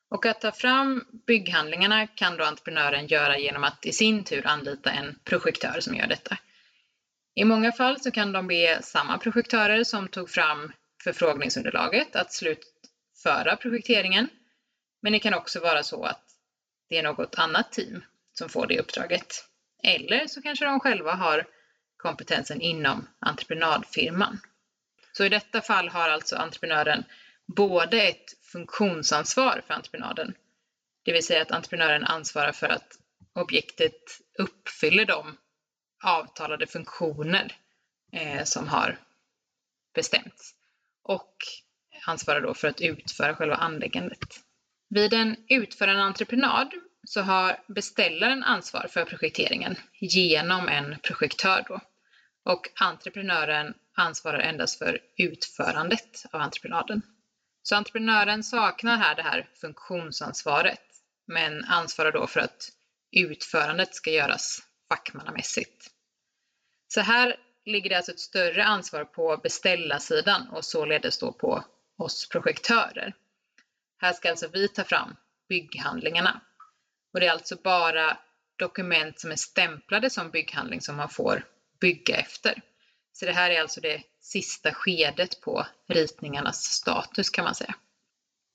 Och 0.10 0.26
att 0.26 0.42
ta 0.42 0.52
fram 0.52 1.06
bygghandlingarna 1.28 2.08
kan 2.08 2.38
då 2.38 2.44
entreprenören 2.44 3.08
göra 3.08 3.38
genom 3.38 3.64
att 3.64 3.86
i 3.86 3.92
sin 3.92 4.24
tur 4.24 4.48
anlita 4.48 4.92
en 4.92 5.20
projektör 5.24 5.80
som 5.80 5.96
gör 5.96 6.08
detta. 6.08 6.38
I 7.36 7.46
många 7.46 7.72
fall 7.72 8.00
så 8.00 8.12
kan 8.12 8.32
de 8.32 8.48
be 8.48 8.80
samma 8.82 9.18
projektörer 9.18 9.84
som 9.84 10.08
tog 10.08 10.30
fram 10.30 10.72
förfrågningsunderlaget 11.04 12.16
att 12.16 12.34
slutföra 12.34 13.56
projekteringen. 13.56 14.30
Men 15.02 15.14
det 15.14 15.20
kan 15.20 15.34
också 15.34 15.60
vara 15.60 15.84
så 15.84 16.04
att 16.04 16.24
det 16.90 16.98
är 16.98 17.04
något 17.04 17.36
annat 17.36 17.72
team 17.72 18.04
som 18.34 18.50
får 18.50 18.68
det 18.68 18.80
uppdraget. 18.80 19.46
Eller 19.84 20.28
så 20.28 20.42
kanske 20.42 20.66
de 20.66 20.80
själva 20.80 21.12
har 21.12 21.48
kompetensen 21.98 22.62
inom 22.62 23.08
entreprenadfirman. 23.20 24.40
Så 25.14 25.26
i 25.26 25.30
detta 25.30 25.62
fall 25.62 25.90
har 25.90 26.10
alltså 26.10 26.36
entreprenören 26.36 27.04
både 27.56 28.02
ett 28.02 28.46
funktionsansvar 28.52 29.64
för 29.68 29.74
entreprenaden, 29.74 30.34
det 31.04 31.14
vill 31.14 31.26
säga 31.26 31.42
att 31.42 31.52
entreprenören 31.52 32.04
ansvarar 32.04 32.52
för 32.52 32.68
att 32.68 32.98
objektet 33.34 34.02
uppfyller 34.38 35.06
de 35.06 35.38
avtalade 36.04 36.68
funktioner 36.68 37.56
eh, 38.12 38.44
som 38.44 38.68
har 38.68 38.98
bestämts 39.94 40.56
och 41.04 41.36
ansvarar 42.06 42.42
då 42.42 42.54
för 42.54 42.68
att 42.68 42.82
utföra 42.82 43.36
själva 43.36 43.56
anläggandet. 43.56 44.20
Vid 44.90 45.14
en 45.14 45.36
utförande 45.50 46.04
entreprenad 46.04 46.72
så 47.08 47.22
har 47.22 47.58
beställaren 47.68 48.44
ansvar 48.44 48.88
för 48.90 49.06
projekteringen 49.06 49.76
genom 50.00 50.68
en 50.68 50.96
projektör 51.04 51.66
då. 51.68 51.80
Och 52.46 52.68
entreprenören 52.76 53.74
ansvarar 53.98 54.40
endast 54.40 54.78
för 54.78 55.00
utförandet 55.18 56.26
av 56.32 56.42
entreprenaden. 56.42 57.02
Så 57.64 57.76
entreprenören 57.76 58.44
saknar 58.44 58.98
här 58.98 59.16
det 59.16 59.24
här 59.24 59.50
funktionsansvaret, 59.62 60.82
men 61.28 61.64
ansvarar 61.66 62.12
då 62.12 62.28
för 62.28 62.40
att 62.40 62.70
utförandet 63.12 63.96
ska 63.96 64.12
göras 64.12 64.60
fackmannamässigt. 64.90 65.92
Så 66.88 67.02
här 67.02 67.36
ligger 67.66 67.90
det 67.90 67.96
alltså 67.96 68.12
ett 68.12 68.20
större 68.20 68.64
ansvar 68.64 69.06
på 69.06 69.40
beställarsidan 69.44 70.48
och 70.50 70.66
således 70.66 71.20
då 71.20 71.32
på 71.32 71.64
oss 71.98 72.30
projektörer. 72.30 73.14
Här 73.98 74.14
ska 74.14 74.30
alltså 74.30 74.48
vi 74.48 74.68
ta 74.68 74.84
fram 74.84 75.16
bygghandlingarna. 75.50 76.42
Och 77.14 77.20
det 77.20 77.28
är 77.28 77.32
alltså 77.32 77.56
bara 77.64 78.18
dokument 78.56 79.20
som 79.20 79.32
är 79.32 79.36
stämplade 79.36 80.10
som 80.10 80.30
bygghandling 80.30 80.82
som 80.82 80.96
man 80.96 81.10
får 81.10 81.46
bygga 81.80 82.16
efter. 82.16 82.62
Så 83.14 83.26
det 83.26 83.32
här 83.32 83.52
är 83.52 83.62
alltså 83.62 83.82
det 83.82 84.04
sista 84.22 84.74
skedet 84.74 85.42
på 85.42 85.68
ritningarnas 85.88 86.64
status 86.64 87.30
kan 87.30 87.46
man 87.46 87.56
säga. 87.56 87.76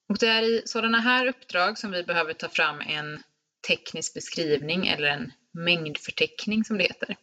Och 0.08 0.18
det 0.18 0.28
är 0.28 0.42
i 0.42 0.62
sådana 0.64 1.00
här 1.00 1.26
uppdrag 1.26 1.78
som 1.78 1.90
vi 1.90 2.02
behöver 2.02 2.32
ta 2.32 2.48
fram 2.48 2.80
en 2.80 3.22
teknisk 3.68 4.14
beskrivning 4.14 4.86
eller 4.86 5.08
en 5.08 5.32
mängdförteckning 5.52 6.64
som 6.64 6.78
det 6.78 6.84
heter. 6.84 7.16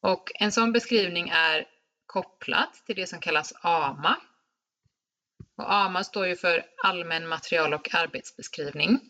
Och 0.00 0.32
en 0.34 0.52
sån 0.52 0.72
beskrivning 0.72 1.28
är 1.28 1.66
kopplat 2.06 2.82
till 2.86 2.96
det 2.96 3.06
som 3.06 3.20
kallas 3.20 3.52
AMA. 3.62 4.16
Och 5.56 5.72
AMA 5.72 6.04
står 6.04 6.26
ju 6.26 6.36
för 6.36 6.66
allmän 6.84 7.28
material 7.28 7.74
och 7.74 7.94
arbetsbeskrivning. 7.94 9.00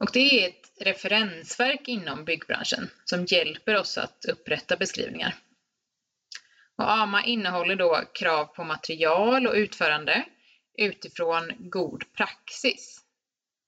Och 0.00 0.10
det 0.12 0.44
är 0.44 0.48
ett 0.48 0.72
referensverk 0.80 1.88
inom 1.88 2.24
byggbranschen 2.24 2.90
som 3.04 3.24
hjälper 3.24 3.76
oss 3.76 3.98
att 3.98 4.24
upprätta 4.24 4.76
beskrivningar. 4.76 5.34
Och 6.76 6.90
AMA 6.90 7.24
innehåller 7.24 7.76
då 7.76 8.02
krav 8.14 8.44
på 8.44 8.64
material 8.64 9.46
och 9.46 9.54
utförande 9.54 10.24
utifrån 10.78 11.52
god 11.58 12.12
praxis. 12.12 13.00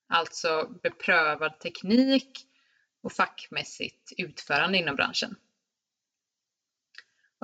Alltså 0.09 0.69
beprövad 0.83 1.61
teknik 1.61 2.47
och 3.03 3.13
fackmässigt 3.13 4.13
utförande 4.17 4.79
inom 4.79 4.97
branschen. 4.97 5.37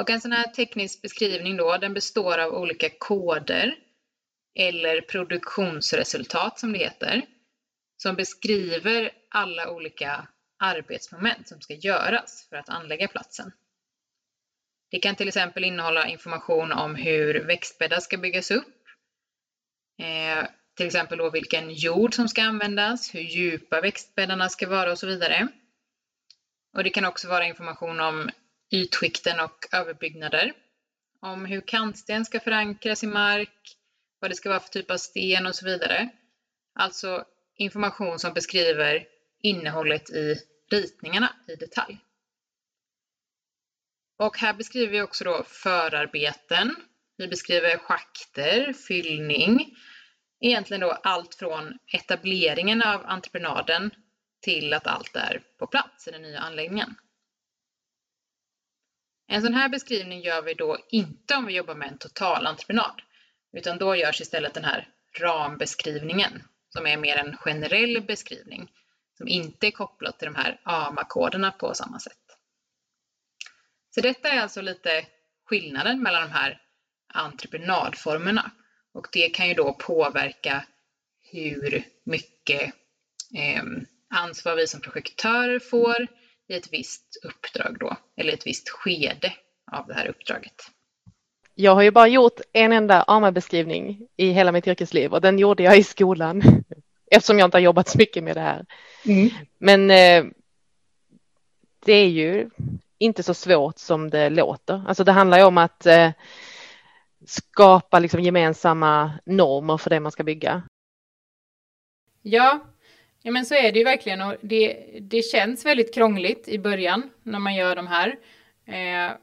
Och 0.02 0.10
en 0.10 0.20
sån 0.20 0.32
här 0.32 0.48
teknisk 0.48 1.02
beskrivning 1.02 1.56
då, 1.56 1.76
den 1.76 1.94
består 1.94 2.38
av 2.38 2.54
olika 2.54 2.90
koder 2.98 3.74
eller 4.58 5.00
produktionsresultat 5.00 6.58
som 6.58 6.72
det 6.72 6.78
heter, 6.78 7.22
som 7.96 8.16
beskriver 8.16 9.10
alla 9.28 9.70
olika 9.70 10.28
arbetsmoment 10.58 11.48
som 11.48 11.60
ska 11.60 11.74
göras 11.74 12.46
för 12.48 12.56
att 12.56 12.68
anlägga 12.68 13.08
platsen. 13.08 13.52
Det 14.90 14.98
kan 14.98 15.16
till 15.16 15.28
exempel 15.28 15.64
innehålla 15.64 16.08
information 16.08 16.72
om 16.72 16.94
hur 16.94 17.46
växtbäddar 17.46 18.00
ska 18.00 18.16
byggas 18.16 18.50
upp, 18.50 18.84
eh, 19.98 20.46
till 20.76 20.86
exempel 20.86 21.18
då 21.18 21.30
vilken 21.30 21.70
jord 21.70 22.14
som 22.14 22.28
ska 22.28 22.42
användas, 22.42 23.14
hur 23.14 23.20
djupa 23.20 23.80
växtbäddarna 23.80 24.48
ska 24.48 24.68
vara 24.68 24.92
och 24.92 24.98
så 24.98 25.06
vidare. 25.06 25.48
Och 26.76 26.84
det 26.84 26.90
kan 26.90 27.04
också 27.04 27.28
vara 27.28 27.46
information 27.46 28.00
om 28.00 28.30
ytskikten 28.72 29.40
och 29.40 29.66
överbyggnader, 29.72 30.52
om 31.20 31.44
hur 31.44 31.60
kantsten 31.60 32.24
ska 32.24 32.40
förankras 32.40 33.04
i 33.04 33.06
mark, 33.06 33.76
vad 34.20 34.30
det 34.30 34.34
ska 34.34 34.48
vara 34.48 34.60
för 34.60 34.68
typ 34.68 34.90
av 34.90 34.96
sten 34.96 35.46
och 35.46 35.54
så 35.54 35.64
vidare. 35.64 36.08
Alltså 36.74 37.24
information 37.56 38.18
som 38.18 38.34
beskriver 38.34 39.06
innehållet 39.42 40.10
i 40.10 40.36
ritningarna 40.70 41.36
i 41.48 41.56
detalj. 41.56 41.98
Och 44.18 44.38
här 44.38 44.54
beskriver 44.54 44.92
vi 44.92 45.02
också 45.02 45.24
då 45.24 45.44
förarbeten. 45.46 46.76
Vi 47.16 47.28
beskriver 47.28 47.78
schakter, 47.78 48.72
fyllning, 48.72 49.76
egentligen 50.40 50.80
då 50.80 50.90
allt 50.90 51.34
från 51.34 51.78
etableringen 51.86 52.82
av 52.82 53.06
entreprenaden 53.06 53.90
till 54.40 54.72
att 54.72 54.86
allt 54.86 55.16
är 55.16 55.42
på 55.58 55.66
plats 55.66 56.08
i 56.08 56.10
den 56.10 56.22
nya 56.22 56.40
anläggningen. 56.40 56.94
En 59.26 59.42
sån 59.42 59.54
här 59.54 59.68
beskrivning 59.68 60.20
gör 60.20 60.42
vi 60.42 60.54
då 60.54 60.78
inte 60.88 61.34
om 61.34 61.46
vi 61.46 61.54
jobbar 61.54 61.74
med 61.74 61.88
en 61.88 61.98
totalentreprenad, 61.98 63.02
utan 63.52 63.78
då 63.78 63.96
görs 63.96 64.20
istället 64.20 64.54
den 64.54 64.64
här 64.64 64.88
rambeskrivningen 65.20 66.42
som 66.68 66.86
är 66.86 66.96
mer 66.96 67.16
en 67.16 67.36
generell 67.36 68.02
beskrivning 68.06 68.70
som 69.18 69.28
inte 69.28 69.66
är 69.66 69.70
kopplad 69.70 70.18
till 70.18 70.26
de 70.26 70.34
här 70.34 70.60
AMA-koderna 70.62 71.50
på 71.52 71.74
samma 71.74 72.00
sätt. 72.00 72.18
Så 73.94 74.00
detta 74.00 74.28
är 74.28 74.40
alltså 74.40 74.60
lite 74.60 75.06
skillnaden 75.44 76.02
mellan 76.02 76.22
de 76.22 76.34
här 76.34 76.62
entreprenadformerna 77.14 78.50
och 78.92 79.06
det 79.12 79.28
kan 79.28 79.48
ju 79.48 79.54
då 79.54 79.72
påverka 79.72 80.66
hur 81.20 81.84
mycket 82.04 82.74
eh, 83.34 83.62
ansvar 84.10 84.56
vi 84.56 84.66
som 84.66 84.80
projektörer 84.80 85.58
får 85.58 86.06
i 86.48 86.54
ett 86.54 86.72
visst 86.72 87.20
uppdrag 87.24 87.76
då, 87.80 87.96
eller 88.16 88.32
ett 88.32 88.46
visst 88.46 88.68
skede 88.68 89.32
av 89.72 89.86
det 89.86 89.94
här 89.94 90.06
uppdraget. 90.06 90.54
Jag 91.54 91.74
har 91.74 91.82
ju 91.82 91.90
bara 91.90 92.08
gjort 92.08 92.40
en 92.52 92.72
enda 92.72 93.02
AMA-beskrivning 93.02 94.08
i 94.16 94.30
hela 94.30 94.52
mitt 94.52 94.66
yrkesliv 94.66 95.12
och 95.12 95.20
den 95.20 95.38
gjorde 95.38 95.62
jag 95.62 95.78
i 95.78 95.82
skolan 95.82 96.42
eftersom 97.10 97.38
jag 97.38 97.46
inte 97.46 97.56
har 97.56 97.62
jobbat 97.62 97.88
så 97.88 97.98
mycket 97.98 98.24
med 98.24 98.36
det 98.36 98.40
här. 98.40 98.66
Mm. 99.06 99.30
Men 99.58 99.90
eh, 99.90 100.32
det 101.84 101.92
är 101.92 102.08
ju 102.08 102.50
inte 102.98 103.22
så 103.22 103.34
svårt 103.34 103.78
som 103.78 104.10
det 104.10 104.30
låter. 104.30 104.84
Alltså 104.88 105.04
det 105.04 105.12
handlar 105.12 105.38
ju 105.38 105.44
om 105.44 105.58
att 105.58 105.86
eh, 105.86 106.10
skapa 107.26 107.98
liksom 107.98 108.20
gemensamma 108.20 109.12
normer 109.24 109.76
för 109.76 109.90
det 109.90 110.00
man 110.00 110.12
ska 110.12 110.24
bygga. 110.24 110.62
Ja, 112.22 112.60
ja 113.22 113.30
men 113.30 113.46
så 113.46 113.54
är 113.54 113.72
det 113.72 113.78
ju 113.78 113.84
verkligen 113.84 114.22
och 114.22 114.36
det, 114.40 114.86
det 115.00 115.22
känns 115.22 115.66
väldigt 115.66 115.94
krångligt 115.94 116.48
i 116.48 116.58
början 116.58 117.10
när 117.22 117.38
man 117.38 117.54
gör 117.54 117.76
de 117.76 117.86
här. 117.86 118.16
Eh, 118.66 119.16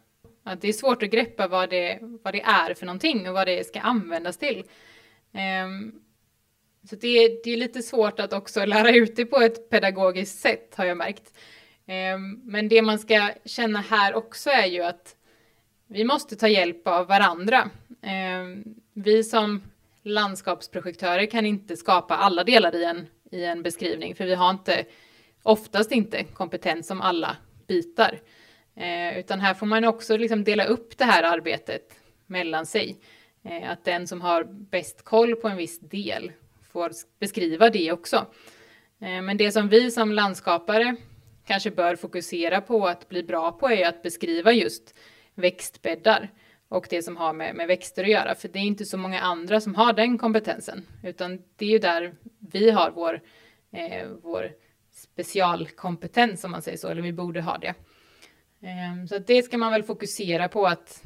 att 0.43 0.61
det 0.61 0.67
är 0.69 0.73
svårt 0.73 1.03
att 1.03 1.09
greppa 1.09 1.47
vad 1.47 1.69
det, 1.69 1.99
vad 2.01 2.33
det 2.33 2.41
är 2.41 2.73
för 2.73 2.85
någonting 2.85 3.27
och 3.27 3.33
vad 3.33 3.47
det 3.47 3.67
ska 3.67 3.79
användas 3.79 4.37
till. 4.37 4.63
Eh, 5.33 5.67
så 6.89 6.95
det 6.95 7.07
är, 7.07 7.43
det 7.43 7.53
är 7.53 7.57
lite 7.57 7.81
svårt 7.81 8.19
att 8.19 8.33
också 8.33 8.65
lära 8.65 8.91
ut 8.91 9.15
det 9.15 9.25
på 9.25 9.37
ett 9.37 9.69
pedagogiskt 9.69 10.39
sätt 10.39 10.73
har 10.75 10.85
jag 10.85 10.97
märkt. 10.97 11.33
Eh, 11.85 12.17
men 12.43 12.67
det 12.69 12.81
man 12.81 12.99
ska 12.99 13.29
känna 13.45 13.81
här 13.81 14.13
också 14.13 14.49
är 14.49 14.65
ju 14.65 14.83
att 14.83 15.15
vi 15.87 16.03
måste 16.03 16.35
ta 16.35 16.47
hjälp 16.47 16.87
av 16.87 17.07
varandra. 17.07 17.69
Ehm, 18.01 18.63
vi 18.93 19.23
som 19.23 19.61
landskapsprojektörer 20.03 21.25
kan 21.25 21.45
inte 21.45 21.77
skapa 21.77 22.15
alla 22.15 22.43
delar 22.43 22.75
i 22.75 22.83
en, 22.83 23.07
i 23.29 23.45
en 23.45 23.63
beskrivning, 23.63 24.15
för 24.15 24.25
vi 24.25 24.35
har 24.35 24.49
inte, 24.49 24.85
oftast 25.43 25.91
inte 25.91 26.23
kompetens 26.23 26.91
om 26.91 27.01
alla 27.01 27.37
bitar. 27.67 28.19
Eh, 28.75 29.19
utan 29.19 29.39
här 29.39 29.53
får 29.53 29.65
man 29.65 29.85
också 29.85 30.17
liksom 30.17 30.43
dela 30.43 30.65
upp 30.65 30.97
det 30.97 31.05
här 31.05 31.23
arbetet 31.23 31.95
mellan 32.25 32.65
sig. 32.65 32.99
Eh, 33.43 33.71
att 33.71 33.85
den 33.85 34.07
som 34.07 34.21
har 34.21 34.43
bäst 34.43 35.03
koll 35.03 35.35
på 35.35 35.47
en 35.47 35.57
viss 35.57 35.79
del 35.79 36.31
får 36.71 36.91
beskriva 37.19 37.69
det 37.69 37.91
också. 37.91 38.15
Eh, 39.01 39.21
men 39.21 39.37
det 39.37 39.51
som 39.51 39.69
vi 39.69 39.91
som 39.91 40.11
landskapare 40.11 40.95
kanske 41.45 41.71
bör 41.71 41.95
fokusera 41.95 42.61
på 42.61 42.87
att 42.87 43.09
bli 43.09 43.23
bra 43.23 43.51
på 43.51 43.69
är 43.69 43.87
att 43.87 44.03
beskriva 44.03 44.51
just 44.51 44.95
växtbäddar 45.35 46.29
och 46.69 46.87
det 46.89 47.01
som 47.01 47.17
har 47.17 47.33
med, 47.33 47.55
med 47.55 47.67
växter 47.67 48.03
att 48.03 48.09
göra. 48.09 48.35
För 48.35 48.47
det 48.47 48.59
är 48.59 48.63
inte 48.63 48.85
så 48.85 48.97
många 48.97 49.19
andra 49.19 49.61
som 49.61 49.75
har 49.75 49.93
den 49.93 50.17
kompetensen, 50.17 50.85
utan 51.03 51.41
det 51.55 51.65
är 51.65 51.69
ju 51.69 51.79
där 51.79 52.15
vi 52.51 52.71
har 52.71 52.91
vår, 52.91 53.21
eh, 53.71 54.07
vår 54.21 54.51
specialkompetens 54.91 56.43
om 56.43 56.51
man 56.51 56.61
säger 56.61 56.77
så, 56.77 56.87
eller 56.87 57.01
vi 57.01 57.13
borde 57.13 57.41
ha 57.41 57.57
det. 57.57 57.73
Eh, 58.61 59.05
så 59.09 59.19
det 59.19 59.43
ska 59.43 59.57
man 59.57 59.71
väl 59.71 59.83
fokusera 59.83 60.47
på 60.47 60.67
att 60.67 61.03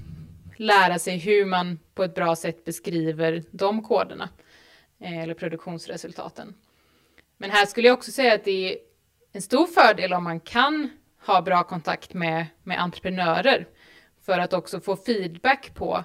lära 0.57 0.99
sig 0.99 1.17
hur 1.17 1.45
man 1.45 1.79
på 1.93 2.03
ett 2.03 2.15
bra 2.15 2.35
sätt 2.35 2.65
beskriver 2.65 3.43
de 3.51 3.83
koderna 3.83 4.29
eh, 4.99 5.23
eller 5.23 5.33
produktionsresultaten. 5.33 6.55
Men 7.37 7.51
här 7.51 7.65
skulle 7.65 7.87
jag 7.87 7.97
också 7.97 8.11
säga 8.11 8.33
att 8.33 8.43
det 8.43 8.73
är 8.73 8.77
en 9.31 9.41
stor 9.41 9.67
fördel 9.67 10.13
om 10.13 10.23
man 10.23 10.39
kan 10.39 10.89
ha 11.25 11.41
bra 11.41 11.63
kontakt 11.63 12.13
med, 12.13 12.45
med 12.63 12.81
entreprenörer 12.81 13.67
för 14.25 14.39
att 14.39 14.53
också 14.53 14.79
få 14.79 14.95
feedback 14.95 15.73
på, 15.75 16.03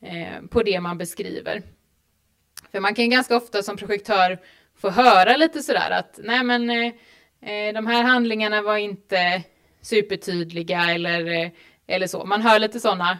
eh, 0.00 0.46
på 0.50 0.62
det 0.62 0.80
man 0.80 0.98
beskriver. 0.98 1.62
För 2.70 2.80
man 2.80 2.94
kan 2.94 3.10
ganska 3.10 3.36
ofta 3.36 3.62
som 3.62 3.76
projektör 3.76 4.38
få 4.78 4.90
höra 4.90 5.36
lite 5.36 5.62
sådär 5.62 5.90
att 5.90 6.18
nej 6.22 6.44
men 6.44 6.70
eh, 6.70 6.92
eh, 7.40 7.74
de 7.74 7.86
här 7.86 8.02
handlingarna 8.02 8.62
var 8.62 8.76
inte 8.76 9.42
supertydliga 9.82 10.90
eller, 10.90 11.26
eh, 11.26 11.50
eller 11.86 12.06
så. 12.06 12.24
Man 12.24 12.42
hör 12.42 12.58
lite 12.58 12.80
sådana 12.80 13.18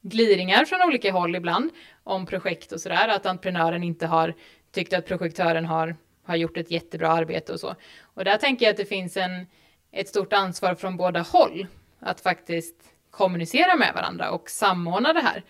gliringar 0.00 0.64
från 0.64 0.82
olika 0.82 1.12
håll 1.12 1.36
ibland 1.36 1.70
om 2.04 2.26
projekt 2.26 2.72
och 2.72 2.80
sådär, 2.80 3.08
att 3.08 3.26
entreprenören 3.26 3.82
inte 3.82 4.06
har 4.06 4.34
tyckt 4.72 4.92
att 4.92 5.06
projektören 5.06 5.64
har, 5.64 5.96
har 6.24 6.36
gjort 6.36 6.56
ett 6.56 6.70
jättebra 6.70 7.08
arbete 7.08 7.52
och 7.52 7.60
så. 7.60 7.74
Och 8.02 8.24
där 8.24 8.36
tänker 8.36 8.66
jag 8.66 8.70
att 8.70 8.76
det 8.76 8.84
finns 8.84 9.16
en, 9.16 9.46
ett 9.92 10.08
stort 10.08 10.32
ansvar 10.32 10.74
från 10.74 10.96
båda 10.96 11.20
håll 11.20 11.66
att 12.00 12.20
faktiskt 12.20 12.74
kommunicera 13.10 13.76
med 13.76 13.92
varandra 13.94 14.30
och 14.30 14.50
samordna 14.50 15.12
det 15.12 15.20
här. 15.20 15.42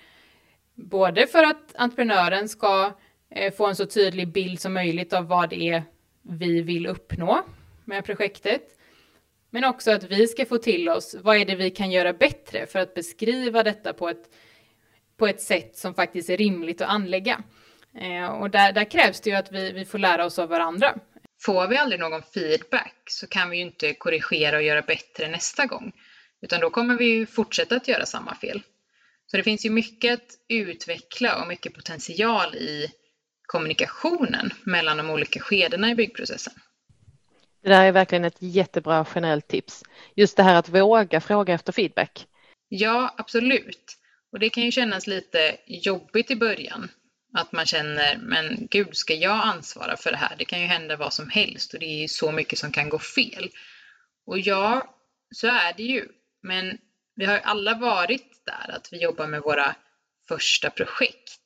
Både 0.75 1.27
för 1.27 1.43
att 1.43 1.75
entreprenören 1.75 2.49
ska 2.49 2.85
eh, 2.85 2.93
Eh, 3.31 3.55
få 3.55 3.67
en 3.67 3.77
så 3.77 3.87
tydlig 3.87 4.33
bild 4.33 4.61
som 4.61 4.75
möjligt 4.75 5.13
av 5.13 5.27
vad 5.27 5.51
det 5.51 5.69
är 5.69 5.83
vi 6.23 6.63
vill 6.63 6.87
uppnå 6.87 7.45
med 7.85 8.05
projektet. 8.05 8.63
Men 9.51 9.65
också 9.65 9.91
att 9.91 10.05
vi 10.05 10.27
ska 10.27 10.47
få 10.47 10.59
till 10.59 10.89
oss 10.89 11.17
vad 11.21 11.37
är 11.37 11.45
det 11.45 11.57
vi 11.57 11.71
kan 11.71 11.91
göra 11.91 12.13
bättre 12.13 12.67
för 12.67 12.79
att 12.79 12.95
beskriva 12.95 13.63
detta 13.63 13.93
på 13.93 14.09
ett, 14.09 14.31
på 15.17 15.27
ett 15.27 15.41
sätt 15.41 15.77
som 15.77 15.95
faktiskt 15.95 16.31
är 16.31 16.37
rimligt 16.37 16.81
att 16.81 16.89
anlägga. 16.89 17.43
Eh, 18.01 18.27
och 18.27 18.51
där, 18.51 18.73
där 18.73 18.91
krävs 18.91 19.21
det 19.21 19.31
ju 19.31 19.37
att 19.37 19.53
vi, 19.53 19.73
vi 19.73 19.85
får 19.85 19.99
lära 19.99 20.25
oss 20.25 20.39
av 20.39 20.49
varandra. 20.49 20.99
Får 21.41 21.67
vi 21.67 21.77
aldrig 21.77 22.01
någon 22.01 22.23
feedback 22.23 23.03
så 23.07 23.27
kan 23.27 23.51
vi 23.51 23.57
ju 23.57 23.63
inte 23.63 23.95
korrigera 23.95 24.57
och 24.57 24.63
göra 24.63 24.83
bättre 24.83 25.29
nästa 25.29 25.67
gång. 25.67 25.93
Utan 26.41 26.61
då 26.61 26.71
kommer 26.71 26.95
vi 26.95 27.05
ju 27.05 27.27
fortsätta 27.27 27.77
att 27.77 27.89
göra 27.89 28.07
samma 28.07 28.35
fel. 28.35 28.63
Så 29.27 29.37
det 29.37 29.43
finns 29.43 29.67
ju 29.67 29.71
mycket 29.71 30.15
att 30.15 30.39
utveckla 30.49 31.43
och 31.43 31.49
mycket 31.49 31.75
potential 31.75 32.55
i 32.55 32.93
kommunikationen 33.49 34.51
mellan 34.65 34.97
de 34.97 35.11
olika 35.11 35.41
skedena 35.41 35.91
i 35.91 35.95
byggprocessen. 35.95 36.53
Det 37.63 37.69
där 37.69 37.85
är 37.85 37.93
verkligen 37.93 38.25
ett 38.25 38.37
jättebra 38.39 39.07
generellt 39.15 39.49
tips. 39.49 39.83
Just 40.17 40.37
det 40.37 40.43
här 40.43 40.55
att 40.55 40.69
våga 40.69 41.21
fråga 41.21 41.55
efter 41.55 41.73
feedback. 41.73 42.27
Ja, 42.69 43.15
absolut. 43.17 43.97
Och 44.33 44.39
det 44.39 44.51
kan 44.51 44.63
ju 44.63 44.73
kännas 44.73 45.07
lite 45.07 45.57
jobbigt 45.67 46.31
i 46.31 46.37
början. 46.37 46.91
Att 47.35 47.53
man 47.53 47.67
känner, 47.67 48.17
men 48.17 48.67
gud, 48.71 48.97
ska 48.97 49.15
jag 49.15 49.41
ansvara 49.47 49.97
för 49.97 50.11
det 50.11 50.17
här? 50.17 50.35
Det 50.39 50.45
kan 50.45 50.61
ju 50.61 50.67
hända 50.67 50.97
vad 50.97 51.13
som 51.13 51.29
helst 51.29 51.75
och 51.75 51.81
det 51.81 51.87
är 51.87 52.01
ju 52.01 52.09
så 52.09 52.33
mycket 52.33 52.59
som 52.59 52.73
kan 52.73 52.89
gå 52.89 52.99
fel. 52.99 53.51
Och 54.27 54.39
ja, 54.39 54.95
så 55.35 55.47
är 55.47 55.73
det 55.77 55.83
ju. 55.83 56.09
Men 56.43 56.79
vi 57.15 57.25
har 57.25 57.39
alla 57.39 57.75
varit 57.75 58.45
där, 58.45 58.75
att 58.77 58.93
vi 58.93 59.03
jobbar 59.03 59.27
med 59.27 59.43
våra 59.43 59.75
första 60.29 60.71
projekt. 60.71 61.41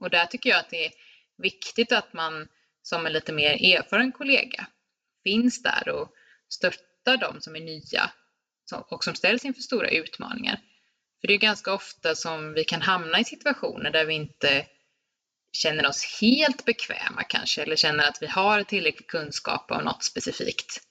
Och 0.00 0.10
där 0.10 0.26
tycker 0.26 0.50
jag 0.50 0.58
att 0.58 0.70
det 0.70 0.86
är 0.86 0.92
viktigt 1.38 1.92
att 1.92 2.12
man 2.12 2.48
som 2.82 3.06
en 3.06 3.12
lite 3.12 3.32
mer 3.32 3.76
erfaren 3.76 4.12
kollega 4.12 4.66
finns 5.24 5.62
där 5.62 5.88
och 5.88 6.12
stöttar 6.48 7.16
dem 7.16 7.40
som 7.40 7.56
är 7.56 7.60
nya 7.60 8.10
och 8.90 9.04
som 9.04 9.14
ställs 9.14 9.44
inför 9.44 9.62
stora 9.62 9.90
utmaningar. 9.90 10.60
För 11.20 11.28
det 11.28 11.34
är 11.34 11.38
ganska 11.38 11.72
ofta 11.72 12.14
som 12.14 12.52
vi 12.52 12.64
kan 12.64 12.82
hamna 12.82 13.20
i 13.20 13.24
situationer 13.24 13.90
där 13.90 14.04
vi 14.04 14.14
inte 14.14 14.66
känner 15.52 15.86
oss 15.86 16.18
helt 16.20 16.64
bekväma 16.64 17.22
kanske, 17.28 17.62
eller 17.62 17.76
känner 17.76 18.08
att 18.08 18.22
vi 18.22 18.26
har 18.26 18.62
tillräcklig 18.62 19.06
kunskap 19.06 19.70
om 19.70 19.84
något 19.84 20.04
specifikt 20.04 20.82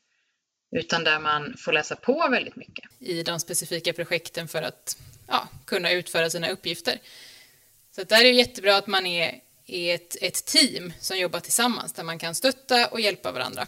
utan 0.71 1.03
där 1.03 1.19
man 1.19 1.55
får 1.57 1.73
läsa 1.73 1.95
på 1.95 2.27
väldigt 2.31 2.55
mycket. 2.55 2.85
I 2.99 3.23
de 3.23 3.39
specifika 3.39 3.93
projekten 3.93 4.47
för 4.47 4.61
att 4.61 4.97
ja, 5.27 5.47
kunna 5.65 5.91
utföra 5.91 6.29
sina 6.29 6.49
uppgifter. 6.49 6.99
Så 7.91 8.03
där 8.03 8.19
är 8.19 8.23
det 8.23 8.29
jättebra 8.29 8.77
att 8.77 8.87
man 8.87 9.05
är, 9.05 9.41
är 9.67 9.95
ett, 9.95 10.15
ett 10.21 10.45
team 10.45 10.93
som 10.99 11.17
jobbar 11.17 11.39
tillsammans 11.39 11.93
där 11.93 12.03
man 12.03 12.19
kan 12.19 12.35
stötta 12.35 12.87
och 12.87 12.99
hjälpa 12.99 13.31
varandra. 13.31 13.67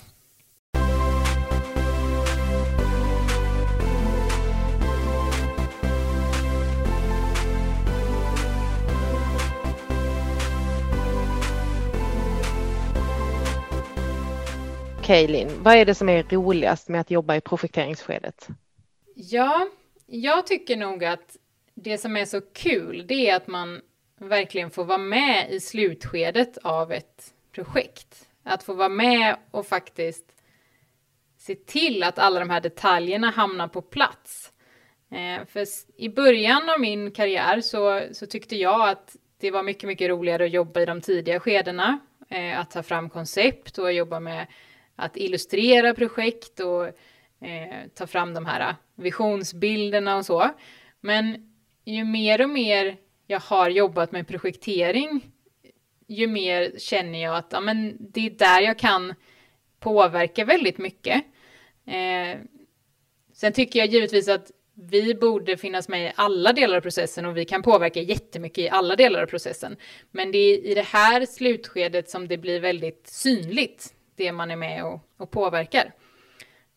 Okej 15.10 15.28
Linn, 15.28 15.64
vad 15.64 15.76
är 15.76 15.86
det 15.86 15.96
som 15.96 16.10
är 16.10 16.24
roligast 16.24 16.90
med 16.90 17.02
att 17.02 17.12
jobba 17.12 17.36
i 17.36 17.42
projekteringsskedet? 17.42 18.48
Ja, 19.16 19.70
jag 20.06 20.48
tycker 20.48 20.78
nog 20.78 21.06
att 21.06 21.38
det 21.76 21.98
som 21.98 22.18
är 22.18 22.26
så 22.26 22.42
kul, 22.42 23.06
det 23.08 23.30
är 23.30 23.36
att 23.36 23.48
man 23.48 23.82
verkligen 24.20 24.72
få 24.72 24.84
vara 24.84 24.98
med 24.98 25.52
i 25.52 25.60
slutskedet 25.60 26.58
av 26.58 26.92
ett 26.92 27.34
projekt. 27.52 28.28
Att 28.44 28.64
få 28.64 28.74
vara 28.74 28.90
med 28.90 29.38
och 29.52 29.66
faktiskt 29.66 30.26
se 31.38 31.56
till 31.56 32.04
att 32.04 32.20
alla 32.20 32.40
de 32.40 32.50
här 32.50 32.62
detaljerna 32.62 33.30
hamnar 33.30 33.68
på 33.68 33.82
plats. 33.82 34.54
Eh, 35.12 35.46
för 35.46 35.66
i 35.96 36.10
början 36.10 36.70
av 36.70 36.80
min 36.80 37.12
karriär 37.12 37.62
så, 37.62 38.02
så 38.12 38.26
tyckte 38.26 38.56
jag 38.56 38.90
att 38.90 39.16
det 39.40 39.52
var 39.52 39.64
mycket, 39.64 39.88
mycket 39.88 40.10
roligare 40.10 40.46
att 40.46 40.52
jobba 40.52 40.80
i 40.80 40.86
de 40.86 41.02
tidiga 41.02 41.40
skedena. 41.40 42.00
Eh, 42.30 42.60
att 42.60 42.72
ta 42.72 42.84
fram 42.84 43.10
koncept 43.10 43.78
och 43.78 43.94
jobba 43.94 44.20
med 44.20 44.48
att 44.96 45.18
illustrera 45.18 45.94
projekt 45.94 46.60
och 46.60 46.86
eh, 47.48 47.88
ta 47.96 48.08
fram 48.08 48.34
de 48.34 48.46
här 48.46 48.70
eh, 48.70 48.76
visionsbilderna 48.96 50.18
och 50.18 50.26
så. 50.26 50.50
Men 51.02 51.52
ju 51.86 52.04
mer 52.04 52.42
och 52.42 52.50
mer 52.50 52.98
jag 53.32 53.40
har 53.40 53.70
jobbat 53.70 54.12
med 54.12 54.28
projektering, 54.28 55.32
ju 56.08 56.28
mer 56.28 56.72
känner 56.78 57.24
jag 57.24 57.36
att 57.36 57.48
ja, 57.52 57.60
men 57.60 57.98
det 58.00 58.26
är 58.26 58.30
där 58.30 58.62
jag 58.62 58.80
kan 58.80 59.14
påverka 59.80 60.46
väldigt 60.46 60.78
mycket. 60.78 61.24
Eh, 61.86 62.40
sen 63.34 63.54
tycker 63.54 63.80
jag 63.80 63.88
givetvis 63.88 64.28
att 64.28 64.52
vi 64.74 65.16
borde 65.16 65.58
finnas 65.58 65.90
med 65.90 66.06
i 66.06 66.14
alla 66.16 66.54
delar 66.54 66.78
av 66.78 66.82
processen 66.82 67.26
och 67.26 67.38
vi 67.38 67.46
kan 67.46 67.62
påverka 67.62 68.02
jättemycket 68.02 68.64
i 68.64 68.70
alla 68.70 68.96
delar 68.96 69.22
av 69.22 69.26
processen. 69.26 69.76
Men 70.12 70.32
det 70.32 70.38
är 70.38 70.66
i 70.66 70.74
det 70.74 70.86
här 70.86 71.26
slutskedet 71.26 72.10
som 72.10 72.28
det 72.28 72.38
blir 72.38 72.60
väldigt 72.60 73.08
synligt 73.08 73.94
det 74.16 74.32
man 74.32 74.52
är 74.52 74.56
med 74.56 74.86
och, 74.86 75.00
och 75.18 75.32
påverkar. 75.32 75.94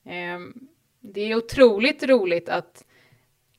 Eh, 0.06 0.38
det 1.00 1.20
är 1.20 1.36
otroligt 1.36 2.02
roligt 2.02 2.48
att 2.48 2.84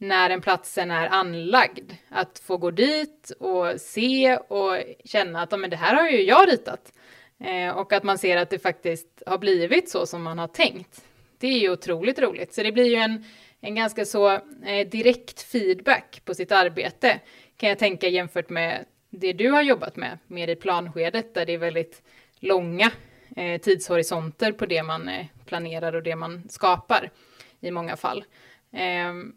när 0.04 0.30
en 0.30 0.42
platsen 0.42 0.92
är 0.92 1.08
anlagd, 1.08 1.92
att 2.10 2.39
få 2.39 2.58
gå 2.58 2.72
dit 2.72 3.32
och 3.39 3.82
se 3.82 4.38
och 4.38 4.78
känna 5.06 5.42
att 5.42 5.60
men 5.60 5.70
det 5.70 5.76
här 5.76 5.96
har 5.96 6.10
ju 6.10 6.22
jag 6.22 6.52
ritat. 6.52 6.94
Eh, 7.39 7.78
och 7.78 7.94
att 7.94 8.04
man 8.04 8.18
ser 8.18 8.38
att 8.38 8.50
det 8.50 8.60
faktiskt 8.60 9.24
har 9.26 9.38
blivit 9.38 9.89
så 9.89 10.06
som 10.06 10.24
man 10.24 10.39
har 10.39 10.48
tänkt. 10.48 11.04
Det 11.38 11.48
är 11.48 11.60
ju 11.60 11.72
otroligt 11.72 12.20
roligt. 12.20 12.54
Så 12.54 12.63
det 12.63 12.72
blir 12.72 12.86
ju 12.86 12.96
en, 12.96 13.26
en 13.62 13.76
ganska 13.76 14.06
så 14.06 14.32
eh, 14.66 14.88
direkt 14.92 15.42
feedback 15.42 16.22
på 16.26 16.34
sitt 16.34 16.52
arbete 16.52 17.20
kan 17.58 17.70
jag 17.70 17.80
tänka 17.80 18.08
jämfört 18.08 18.50
med 18.50 18.86
det 19.10 19.34
du 19.34 19.50
har 19.50 19.62
jobbat 19.62 19.96
med, 19.96 20.18
mer 20.28 20.48
i 20.48 20.56
planskedet 20.56 21.34
där 21.34 21.46
det 21.46 21.54
är 21.54 21.58
väldigt 21.58 22.02
långa 22.39 22.92
eh, 23.36 23.62
tidshorisonter 23.62 24.52
på 24.52 24.66
det 24.66 24.84
man 24.84 25.10
eh, 25.10 25.26
planerar 25.46 25.94
och 25.96 26.04
det 26.04 26.16
man 26.16 26.50
skapar 26.50 27.10
i 27.60 27.72
många 27.72 27.98
fall. 27.98 28.24
Ehm, 28.72 29.34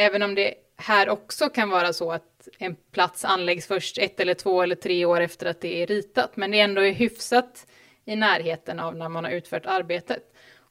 Även 0.00 0.22
om 0.22 0.34
det 0.34 0.54
här 0.76 1.08
också 1.08 1.48
kan 1.48 1.70
vara 1.70 1.92
så 1.92 2.12
att 2.12 2.48
en 2.58 2.76
plats 2.92 3.24
anläggs 3.24 3.66
först 3.66 3.98
ett 3.98 4.20
eller 4.20 4.34
två 4.34 4.62
eller 4.62 4.74
tre 4.74 5.04
år 5.04 5.20
efter 5.20 5.46
att 5.46 5.60
det 5.60 5.82
är 5.82 5.86
ritat, 5.86 6.36
men 6.36 6.50
det 6.50 6.60
ändå 6.60 6.82
är 6.82 6.92
hyfsat 6.92 7.66
i 8.04 8.16
närheten 8.16 8.80
av 8.80 8.96
när 8.96 9.08
man 9.08 9.24
har 9.24 9.30
utfört 9.30 9.66
arbetet. 9.66 10.22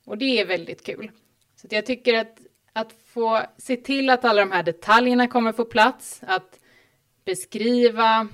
Och 0.05 0.17
det 0.17 0.39
är 0.39 0.45
väldigt 0.45 0.85
kul. 0.85 1.11
Så 1.55 1.67
jag 1.69 1.85
tycker 1.85 2.13
att, 2.13 2.37
att 2.73 2.93
få 3.07 3.41
se 3.57 3.75
till 3.75 4.09
att 4.09 4.25
alla 4.25 4.41
de 4.41 4.51
här 4.51 4.63
detaljerna 4.63 5.27
kommer 5.27 5.51
få 5.51 5.65
plats, 5.65 6.21
att 6.27 6.59
beskriva 7.25 8.27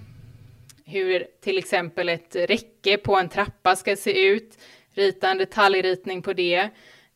hur 0.86 1.28
till 1.42 1.58
exempel 1.58 2.10
ett 2.10 2.36
räcke 2.36 2.98
på 2.98 3.16
en 3.16 3.30
trappa 3.30 3.76
ska 3.76 3.96
se 3.96 4.28
ut, 4.28 4.58
rita 4.92 5.32
en 5.32 5.38
detaljritning 5.38 6.22
på 6.22 6.34
det, 6.34 6.70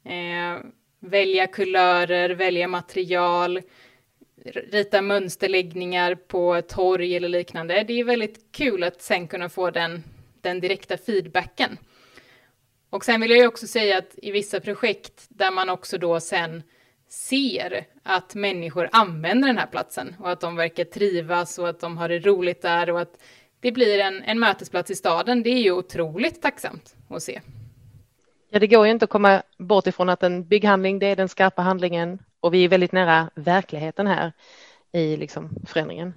eh, 0.04 0.58
välja 1.00 1.48
kulörer, 1.48 2.30
välja 2.30 2.68
material, 2.68 3.62
rita 4.46 5.02
mönsterläggningar 5.02 6.16
på 6.16 6.62
torg 6.62 7.16
eller 7.16 7.30
liknande. 7.30 7.84
Det 7.84 8.00
är 8.00 8.04
väldigt 8.04 8.52
kul 8.52 8.84
att 8.84 9.02
sen 9.02 9.28
kunna 9.28 9.50
få 9.50 9.70
den, 9.72 10.04
den 10.42 10.60
direkta 10.60 10.98
feedbacken. 10.98 11.78
Och 12.90 13.06
sen 13.06 13.22
vill 13.22 13.32
jag 13.32 13.40
ju 13.40 13.48
också 13.48 13.68
säga 13.68 13.98
att 13.98 14.16
i 14.18 14.32
vissa 14.32 14.60
projekt 14.60 15.26
där 15.30 15.52
man 15.52 15.70
också 15.70 15.98
då 15.98 16.20
sen 16.20 16.64
ser 17.10 17.86
att 18.04 18.36
människor 18.36 18.90
använder 18.92 19.48
den 19.48 19.58
här 19.58 19.68
platsen 19.68 20.16
och 20.20 20.32
att 20.32 20.42
de 20.42 20.56
verkar 20.56 20.84
trivas 20.84 21.60
och 21.60 21.70
att 21.70 21.80
de 21.80 21.98
har 21.98 22.10
det 22.10 22.20
roligt 22.20 22.62
där 22.62 22.90
och 22.90 23.02
att 23.02 23.22
det 23.60 23.72
blir 23.72 24.00
en, 24.00 24.24
en 24.24 24.40
mötesplats 24.40 24.92
i 24.92 24.96
staden. 24.96 25.44
Det 25.44 25.50
är 25.50 25.62
ju 25.62 25.72
otroligt 25.72 26.42
tacksamt 26.42 26.96
att 27.10 27.24
se. 27.24 27.42
Ja, 28.50 28.60
det 28.60 28.68
går 28.68 28.86
ju 28.86 28.92
inte 28.92 29.06
att 29.06 29.10
komma 29.10 29.44
bort 29.58 29.88
ifrån 29.88 30.10
att 30.10 30.24
en 30.24 30.44
bygghandling, 30.44 31.00
det 31.00 31.06
är 31.06 31.16
den 31.16 31.30
skarpa 31.30 31.62
handlingen 31.62 32.20
och 32.40 32.54
vi 32.54 32.64
är 32.64 32.70
väldigt 32.70 32.92
nära 32.92 33.30
verkligheten 33.36 34.08
här 34.08 34.32
i 34.92 35.18
liksom 35.18 35.50
förändringen. 35.68 36.14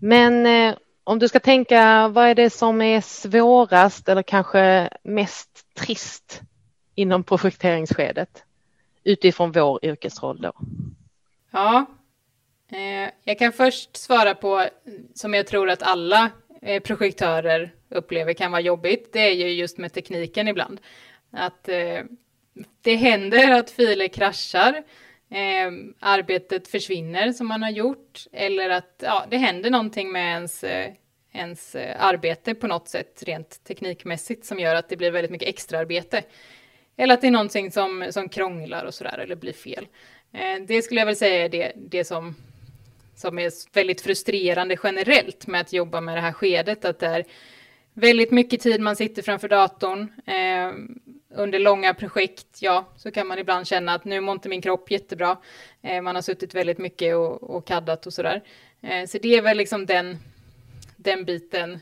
Men 0.00 0.46
eh, 0.46 0.76
om 1.04 1.18
du 1.18 1.28
ska 1.28 1.40
tänka, 1.40 2.08
vad 2.08 2.26
är 2.28 2.34
det 2.34 2.50
som 2.50 2.82
är 2.82 3.00
svårast 3.00 4.08
eller 4.08 4.22
kanske 4.22 4.90
mest 5.02 5.74
trist 5.74 6.42
inom 6.94 7.24
projekteringsskedet 7.24 8.44
utifrån 9.04 9.52
vår 9.52 9.84
yrkesroll 9.84 10.40
då? 10.40 10.52
Ja, 11.50 11.86
eh, 12.70 13.10
jag 13.24 13.38
kan 13.38 13.52
först 13.52 13.96
svara 13.96 14.34
på 14.34 14.68
som 15.14 15.34
jag 15.34 15.46
tror 15.46 15.70
att 15.70 15.82
alla 15.82 16.30
eh, 16.62 16.82
projektörer 16.82 17.74
upplever 17.88 18.32
kan 18.32 18.52
vara 18.52 18.60
jobbigt. 18.60 19.12
Det 19.12 19.20
är 19.20 19.34
ju 19.34 19.48
just 19.48 19.78
med 19.78 19.92
tekniken 19.92 20.48
ibland. 20.48 20.80
Att 21.30 21.68
eh, 21.68 22.02
det 22.82 22.94
händer 22.96 23.50
att 23.50 23.70
filer 23.70 24.08
kraschar, 24.08 24.82
eh, 25.30 25.72
arbetet 26.00 26.68
försvinner 26.68 27.32
som 27.32 27.46
man 27.46 27.62
har 27.62 27.70
gjort 27.70 28.26
eller 28.32 28.70
att 28.70 28.94
ja, 29.02 29.26
det 29.30 29.36
händer 29.36 29.70
någonting 29.70 30.12
med 30.12 30.30
ens, 30.30 30.64
eh, 30.64 30.92
ens 31.32 31.74
eh, 31.74 32.04
arbete 32.04 32.54
på 32.54 32.66
något 32.66 32.88
sätt 32.88 33.22
rent 33.26 33.64
teknikmässigt 33.64 34.44
som 34.44 34.58
gör 34.58 34.74
att 34.74 34.88
det 34.88 34.96
blir 34.96 35.10
väldigt 35.10 35.30
mycket 35.30 35.48
extraarbete. 35.48 36.22
Eller 36.96 37.14
att 37.14 37.20
det 37.20 37.26
är 37.26 37.30
någonting 37.30 37.70
som, 37.70 38.06
som 38.10 38.28
krånglar 38.28 38.84
och 38.84 38.94
sådär 38.94 39.18
eller 39.18 39.36
blir 39.36 39.52
fel. 39.52 39.86
Eh, 40.32 40.62
det 40.66 40.82
skulle 40.82 41.00
jag 41.00 41.06
väl 41.06 41.16
säga 41.16 41.44
är 41.44 41.48
det, 41.48 41.72
det 41.76 42.04
som, 42.04 42.34
som 43.14 43.38
är 43.38 43.74
väldigt 43.74 44.00
frustrerande 44.00 44.76
generellt 44.82 45.46
med 45.46 45.60
att 45.60 45.72
jobba 45.72 46.00
med 46.00 46.16
det 46.16 46.20
här 46.20 46.32
skedet, 46.32 46.84
att 46.84 46.98
det 46.98 47.06
är 47.06 47.24
väldigt 47.96 48.30
mycket 48.30 48.60
tid 48.60 48.80
man 48.80 48.96
sitter 48.96 49.22
framför 49.22 49.48
datorn. 49.48 50.12
Eh, 50.26 50.72
under 51.30 51.58
långa 51.58 51.94
projekt, 51.94 52.46
ja, 52.60 52.88
så 52.96 53.10
kan 53.10 53.26
man 53.26 53.38
ibland 53.38 53.66
känna 53.66 53.94
att 53.94 54.04
nu 54.04 54.20
mår 54.20 54.32
inte 54.32 54.48
min 54.48 54.62
kropp 54.62 54.90
jättebra. 54.90 55.36
Eh, 55.82 56.02
man 56.02 56.14
har 56.14 56.22
suttit 56.22 56.54
väldigt 56.54 56.78
mycket 56.78 57.16
och, 57.16 57.42
och 57.42 57.66
kaddat 57.66 58.06
och 58.06 58.12
sådär. 58.12 58.42
Eh, 58.82 59.06
så 59.06 59.18
det 59.18 59.36
är 59.36 59.42
väl 59.42 59.56
liksom 59.56 59.86
den, 59.86 60.18
den 60.96 61.24
biten 61.24 61.78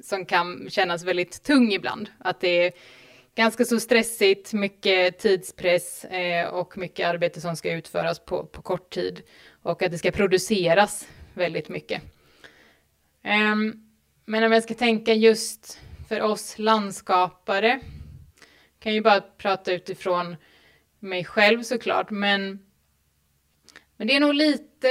som 0.00 0.24
kan 0.24 0.70
kännas 0.70 1.04
väldigt 1.04 1.42
tung 1.42 1.72
ibland. 1.72 2.08
Att 2.18 2.40
det 2.40 2.66
är 2.66 2.72
ganska 3.34 3.64
så 3.64 3.80
stressigt, 3.80 4.52
mycket 4.52 5.18
tidspress 5.18 6.04
eh, 6.04 6.48
och 6.48 6.78
mycket 6.78 7.06
arbete 7.06 7.40
som 7.40 7.56
ska 7.56 7.72
utföras 7.72 8.18
på, 8.24 8.46
på 8.46 8.62
kort 8.62 8.90
tid. 8.90 9.22
Och 9.62 9.82
att 9.82 9.92
det 9.92 9.98
ska 9.98 10.10
produceras 10.10 11.08
väldigt 11.34 11.68
mycket. 11.68 12.02
Um, 13.52 13.87
men 14.28 14.44
om 14.44 14.52
jag 14.52 14.62
ska 14.62 14.74
tänka 14.74 15.14
just 15.14 15.80
för 16.08 16.22
oss 16.22 16.58
landskapare 16.58 17.80
kan 18.78 18.94
ju 18.94 19.00
bara 19.00 19.20
prata 19.20 19.72
utifrån 19.72 20.36
mig 20.98 21.24
själv 21.24 21.62
såklart, 21.62 22.10
men, 22.10 22.58
men 23.96 24.06
det 24.06 24.16
är 24.16 24.20
nog 24.20 24.34
lite, 24.34 24.88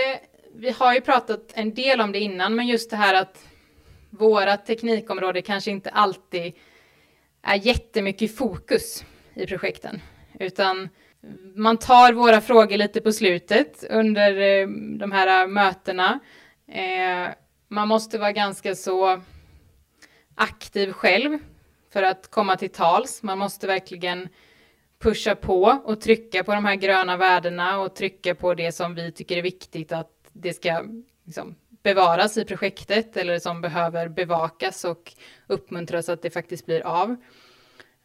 vi 0.55 0.69
har 0.69 0.93
ju 0.93 1.01
pratat 1.01 1.51
en 1.53 1.73
del 1.73 2.01
om 2.01 2.11
det 2.11 2.19
innan, 2.19 2.55
men 2.55 2.67
just 2.67 2.89
det 2.89 2.95
här 2.95 3.13
att 3.13 3.47
våra 4.09 4.57
teknikområde 4.57 5.41
kanske 5.41 5.71
inte 5.71 5.89
alltid 5.89 6.53
är 7.41 7.55
jättemycket 7.55 8.21
i 8.21 8.27
fokus 8.27 9.05
i 9.33 9.45
projekten, 9.45 10.01
utan 10.39 10.89
man 11.55 11.77
tar 11.77 12.13
våra 12.13 12.41
frågor 12.41 12.77
lite 12.77 13.01
på 13.01 13.11
slutet 13.11 13.83
under 13.89 14.37
eh, 14.37 14.67
de 14.99 15.11
här 15.11 15.43
eh, 15.43 15.47
mötena. 15.47 16.19
Eh, 16.67 17.33
man 17.67 17.87
måste 17.87 18.17
vara 18.17 18.31
ganska 18.31 18.75
så 18.75 19.21
aktiv 20.35 20.91
själv 20.91 21.39
för 21.89 22.03
att 22.03 22.31
komma 22.31 22.57
till 22.57 22.69
tals. 22.69 23.23
Man 23.23 23.37
måste 23.37 23.67
verkligen 23.67 24.29
pusha 24.99 25.35
på 25.35 25.81
och 25.85 26.01
trycka 26.01 26.43
på 26.43 26.53
de 26.53 26.65
här 26.65 26.75
gröna 26.75 27.17
värdena 27.17 27.79
och 27.79 27.95
trycka 27.95 28.35
på 28.35 28.53
det 28.53 28.71
som 28.71 28.95
vi 28.95 29.11
tycker 29.11 29.37
är 29.37 29.41
viktigt 29.41 29.91
att 29.91 30.11
det 30.33 30.53
ska 30.53 30.83
liksom, 31.25 31.55
bevaras 31.83 32.37
i 32.37 32.45
projektet 32.45 33.17
eller 33.17 33.39
som 33.39 33.61
behöver 33.61 34.07
bevakas 34.07 34.85
och 34.85 35.13
uppmuntras 35.47 36.09
att 36.09 36.21
det 36.21 36.29
faktiskt 36.29 36.65
blir 36.65 36.81
av. 36.81 37.15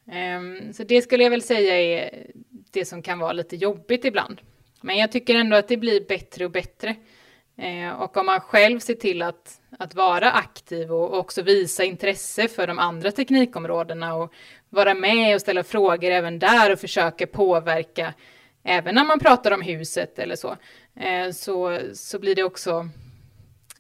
Ehm, 0.06 0.72
så 0.72 0.84
det 0.84 1.02
skulle 1.02 1.22
jag 1.22 1.30
väl 1.30 1.42
säga 1.42 1.80
är 1.80 2.26
det 2.70 2.84
som 2.84 3.02
kan 3.02 3.18
vara 3.18 3.32
lite 3.32 3.56
jobbigt 3.56 4.04
ibland. 4.04 4.40
Men 4.80 4.96
jag 4.96 5.12
tycker 5.12 5.34
ändå 5.34 5.56
att 5.56 5.68
det 5.68 5.76
blir 5.76 6.08
bättre 6.08 6.44
och 6.44 6.50
bättre. 6.50 6.96
Eh, 7.56 7.92
och 7.92 8.16
om 8.16 8.26
man 8.26 8.40
själv 8.40 8.78
ser 8.78 8.94
till 8.94 9.22
att 9.22 9.58
att 9.78 9.94
vara 9.94 10.32
aktiv 10.32 10.92
och 10.92 11.18
också 11.18 11.42
visa 11.42 11.84
intresse 11.84 12.48
för 12.48 12.66
de 12.66 12.78
andra 12.78 13.12
teknikområdena 13.12 14.14
och 14.14 14.32
vara 14.68 14.94
med 14.94 15.34
och 15.34 15.40
ställa 15.40 15.64
frågor 15.64 16.10
även 16.10 16.38
där 16.38 16.72
och 16.72 16.78
försöka 16.78 17.26
påverka 17.26 18.14
även 18.62 18.94
när 18.94 19.04
man 19.04 19.18
pratar 19.18 19.50
om 19.50 19.62
huset 19.62 20.18
eller 20.18 20.36
så, 20.36 20.56
eh, 20.96 21.30
så, 21.32 21.78
så 21.94 22.18
blir 22.18 22.34
det 22.34 22.42
också 22.42 22.88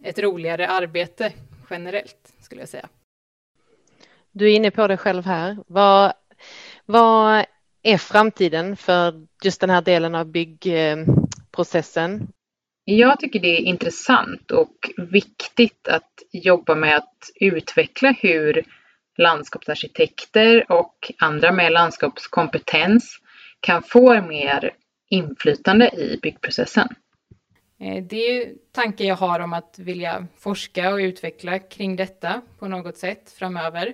ett 0.02 0.18
roligare 0.18 0.68
arbete 0.68 1.32
generellt 1.70 2.32
skulle 2.40 2.60
jag 2.60 2.68
säga. 2.68 2.88
Du 4.32 4.50
är 4.50 4.56
inne 4.56 4.70
på 4.70 4.86
det 4.86 4.96
själv 4.96 5.24
här. 5.24 5.58
Vad, 5.66 6.12
vad 6.86 7.44
är 7.82 7.98
framtiden 7.98 8.76
för 8.76 9.26
just 9.42 9.60
den 9.60 9.70
här 9.70 9.82
delen 9.82 10.14
av 10.14 10.26
byggprocessen? 10.26 12.32
Jag 12.84 13.20
tycker 13.20 13.40
det 13.40 13.58
är 13.58 13.60
intressant 13.60 14.50
och 14.50 14.90
viktigt 14.96 15.88
att 15.88 16.12
jobba 16.32 16.74
med 16.74 16.96
att 16.96 17.30
utveckla 17.40 18.14
hur 18.20 18.64
landskapsarkitekter 19.18 20.72
och 20.72 21.12
andra 21.18 21.52
med 21.52 21.72
landskapskompetens 21.72 23.18
kan 23.60 23.82
få 23.82 24.22
mer 24.22 24.70
inflytande 25.10 25.90
i 25.94 26.18
byggprocessen. 26.22 26.88
Eh, 27.80 28.04
det 28.04 28.16
är 28.16 28.32
ju 28.32 28.54
tankar 28.72 29.04
jag 29.04 29.16
har 29.16 29.40
om 29.40 29.52
att 29.52 29.78
vilja 29.78 30.26
forska 30.38 30.92
och 30.92 30.96
utveckla 30.96 31.58
kring 31.58 31.96
detta 31.96 32.42
på 32.58 32.68
något 32.68 32.96
sätt 32.96 33.34
framöver. 33.38 33.92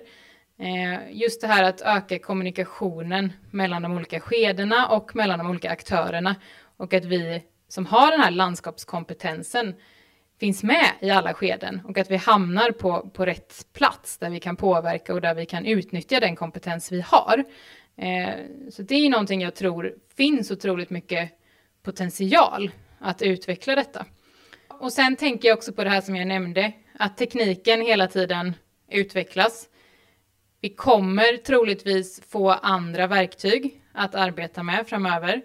Eh, 0.59 0.99
just 1.11 1.41
det 1.41 1.47
här 1.47 1.63
att 1.63 1.81
öka 1.81 2.19
kommunikationen 2.19 3.33
mellan 3.51 3.81
de 3.81 3.97
olika 3.97 4.19
skedena 4.19 4.87
och 4.87 5.15
mellan 5.15 5.39
de 5.39 5.49
olika 5.49 5.71
aktörerna 5.71 6.35
och 6.77 6.93
att 6.93 7.05
vi 7.05 7.43
som 7.69 7.85
har 7.85 8.11
den 8.11 8.21
här 8.21 8.31
landskapskompetensen 8.31 9.75
finns 10.39 10.63
med 10.63 10.91
i 10.99 11.09
alla 11.09 11.33
skeden 11.33 11.81
och 11.85 11.97
att 11.97 12.11
vi 12.11 12.15
hamnar 12.15 12.71
på, 12.71 13.09
på 13.13 13.25
rätt 13.25 13.65
plats 13.73 14.17
där 14.17 14.29
vi 14.29 14.39
kan 14.39 14.55
påverka 14.55 15.13
och 15.13 15.21
där 15.21 15.35
vi 15.35 15.45
kan 15.45 15.65
utnyttja 15.65 16.19
den 16.19 16.35
kompetens 16.35 16.91
vi 16.91 17.01
har. 17.01 17.43
Eh, 17.97 18.35
så 18.71 18.81
det 18.81 18.95
är 18.95 19.09
någonting 19.09 19.41
jag 19.41 19.55
tror 19.55 19.93
finns 20.17 20.51
otroligt 20.51 20.89
mycket 20.89 21.31
potential 21.83 22.71
att 22.99 23.21
utveckla 23.21 23.75
detta. 23.75 24.05
Och 24.67 24.93
sen 24.93 25.15
tänker 25.15 25.47
jag 25.47 25.57
också 25.57 25.73
på 25.73 25.83
det 25.83 25.89
här 25.89 26.01
som 26.01 26.15
jag 26.15 26.27
nämnde, 26.27 26.71
att 26.99 27.17
tekniken 27.17 27.81
hela 27.81 28.07
tiden 28.07 28.53
utvecklas. 28.89 29.69
Vi 30.61 30.69
kommer 30.69 31.37
troligtvis 31.37 32.21
få 32.29 32.49
andra 32.49 33.07
verktyg 33.07 33.81
att 33.93 34.15
arbeta 34.15 34.63
med 34.63 34.87
framöver. 34.87 35.41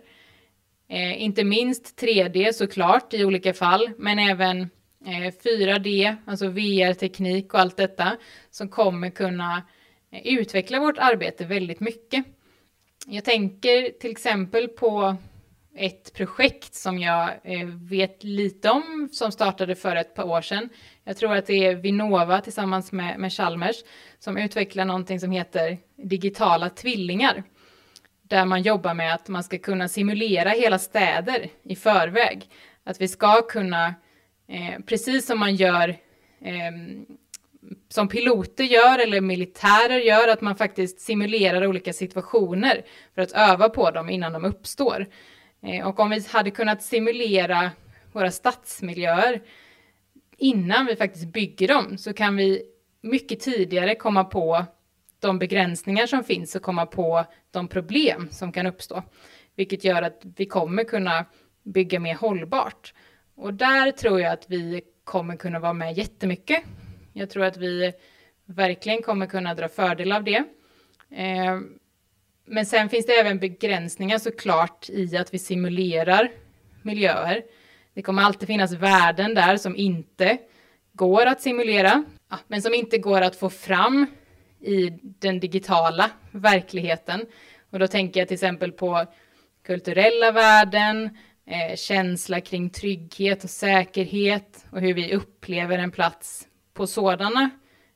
Eh, 0.89 1.23
inte 1.23 1.45
minst 1.45 2.01
3D 2.01 2.53
såklart 2.53 3.15
i 3.15 3.25
olika 3.25 3.55
fall, 3.55 3.91
men 3.99 4.19
även 4.19 4.61
eh, 5.07 5.33
4D, 5.45 6.17
alltså 6.27 6.49
VR-teknik 6.49 7.55
och 7.55 7.61
allt 7.61 7.77
detta 7.77 8.17
som 8.51 8.69
kommer 8.69 9.11
kunna 9.11 9.63
eh, 10.13 10.35
utveckla 10.39 10.81
vårt 10.81 10.99
arbete 10.99 11.45
väldigt 11.45 11.81
mycket. 11.81 12.25
Jag 13.07 13.25
tänker 13.25 13.99
till 14.01 14.11
exempel 14.11 14.69
på 14.69 15.17
ett 15.77 16.13
projekt 16.13 16.75
som 16.75 16.99
jag 16.99 17.31
eh, 17.45 17.67
vet 17.67 18.25
lite 18.25 18.71
om 18.71 19.09
som 19.13 19.33
startade 19.33 19.75
för 19.75 19.97
ett 19.97 20.15
par 20.15 20.25
år 20.25 20.41
sedan. 20.41 20.69
Jag 21.05 21.17
tror 21.17 21.35
att 21.35 21.47
det 21.47 21.67
är 21.67 21.75
Vinnova 21.75 22.41
tillsammans 22.41 22.93
med, 22.93 23.19
med 23.19 23.33
Chalmers 23.33 23.77
som 24.19 24.37
utvecklar 24.37 24.85
någonting 24.85 25.21
som 25.21 25.31
heter 25.31 25.79
digitala 25.97 26.71
tvillingar. 26.71 27.45
Där 28.29 28.45
man 28.45 28.63
jobbar 28.63 28.95
med 28.95 29.15
att 29.15 29.29
man 29.29 29.45
ska 29.45 29.59
kunna 29.59 29.89
simulera 29.89 30.51
hela 30.51 30.79
städer 30.79 31.49
i 31.63 31.77
förväg. 31.77 32.51
Att 32.85 33.01
vi 33.01 33.09
ska 33.09 33.43
kunna, 33.43 33.95
eh, 34.49 34.81
precis 34.87 35.27
som 35.27 35.39
man 35.39 35.55
gör 35.55 35.89
eh, 36.41 36.73
som 37.89 38.09
piloter 38.09 38.65
gör 38.65 38.99
eller 38.99 39.21
militärer 39.21 39.99
gör, 39.99 40.29
att 40.29 40.41
man 40.41 40.57
faktiskt 40.57 41.01
simulerar 41.01 41.67
olika 41.67 41.93
situationer 41.93 42.85
för 43.15 43.23
att 43.23 43.33
öva 43.33 43.69
på 43.69 43.91
dem 43.91 44.11
innan 44.11 44.33
de 44.33 44.45
uppstår. 44.45 45.07
Eh, 45.63 45.89
och 45.89 46.01
om 46.01 46.11
vi 46.11 46.25
hade 46.29 46.51
kunnat 46.51 46.83
simulera 46.83 47.71
våra 48.13 48.31
stadsmiljöer 48.31 49.43
innan 50.39 50.87
vi 50.87 50.97
faktiskt 50.97 51.27
bygger 51.27 51.69
dem 51.69 51.99
så 51.99 52.13
kan 52.13 52.37
vi 52.37 52.63
mycket 53.01 53.41
tidigare 53.41 53.95
komma 53.95 54.25
på 54.25 54.65
de 55.25 55.39
begränsningar 55.39 56.07
som 56.07 56.25
finns 56.25 56.55
och 56.55 56.63
komma 56.63 56.87
på 56.87 57.25
de 57.51 57.69
problem 57.69 58.29
som 58.31 58.53
kan 58.53 58.67
uppstå. 58.67 59.03
Vilket 59.57 59.85
gör 59.85 60.03
att 60.03 60.21
vi 60.37 60.47
kommer 60.47 60.85
kunna 60.85 61.27
bygga 61.63 62.01
mer 62.01 62.15
hållbart. 62.15 62.95
Och 63.35 63.55
där 63.55 63.91
tror 63.91 64.21
jag 64.21 64.33
att 64.33 64.45
vi 64.51 64.83
kommer 65.05 65.37
kunna 65.37 65.59
vara 65.59 65.73
med 65.73 65.99
jättemycket. 65.99 66.63
Jag 67.13 67.31
tror 67.31 67.45
att 67.45 67.57
vi 67.57 67.93
verkligen 68.45 69.03
kommer 69.03 69.27
kunna 69.27 69.55
dra 69.55 69.69
fördel 69.69 70.13
av 70.13 70.25
det. 70.25 70.45
Eh, 71.11 71.61
men 72.47 72.67
sen 72.67 72.89
finns 72.89 73.07
det 73.07 73.13
även 73.13 73.39
begränsningar 73.39 74.19
såklart 74.19 74.91
i 74.91 75.17
att 75.17 75.35
vi 75.35 75.39
simulerar 75.39 76.31
miljöer. 76.83 77.43
Det 77.95 78.03
kommer 78.03 78.23
alltid 78.23 78.47
finnas 78.47 78.73
värden 78.73 79.35
där 79.35 79.57
som 79.57 79.77
inte 79.77 80.39
går 80.93 81.27
att 81.27 81.41
simulera, 81.41 82.05
men 82.47 82.63
som 82.63 82.75
inte 82.75 82.99
går 82.99 83.21
att 83.21 83.37
få 83.37 83.51
fram 83.51 84.07
i 84.65 84.99
den 85.03 85.41
digitala 85.41 86.11
verkligheten. 86.31 87.27
Och 87.71 87.79
då 87.79 87.87
tänker 87.87 88.21
jag 88.21 88.29
till 88.29 88.35
exempel 88.35 88.73
på 88.73 89.07
kulturella 89.67 90.33
värden, 90.33 91.19
eh, 91.47 91.77
känsla 91.77 92.41
kring 92.41 92.71
trygghet 92.71 93.45
och 93.45 93.51
säkerhet 93.51 94.67
och 94.71 94.81
hur 94.81 94.95
vi 94.95 95.15
upplever 95.15 95.79
en 95.79 95.91
plats 95.91 96.49
på 96.75 96.87
sådana, 96.87 97.51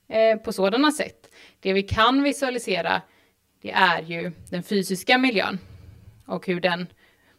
eh, 0.08 0.36
på 0.36 0.52
sådana 0.52 0.92
sätt. 0.92 1.34
Det 1.60 1.72
vi 1.72 1.82
kan 1.82 2.22
visualisera 2.22 3.02
det 3.62 3.70
är 3.70 4.02
ju 4.02 4.32
den 4.50 4.62
fysiska 4.62 5.18
miljön 5.18 5.58
och 6.26 6.46
hur 6.46 6.60
den 6.60 6.86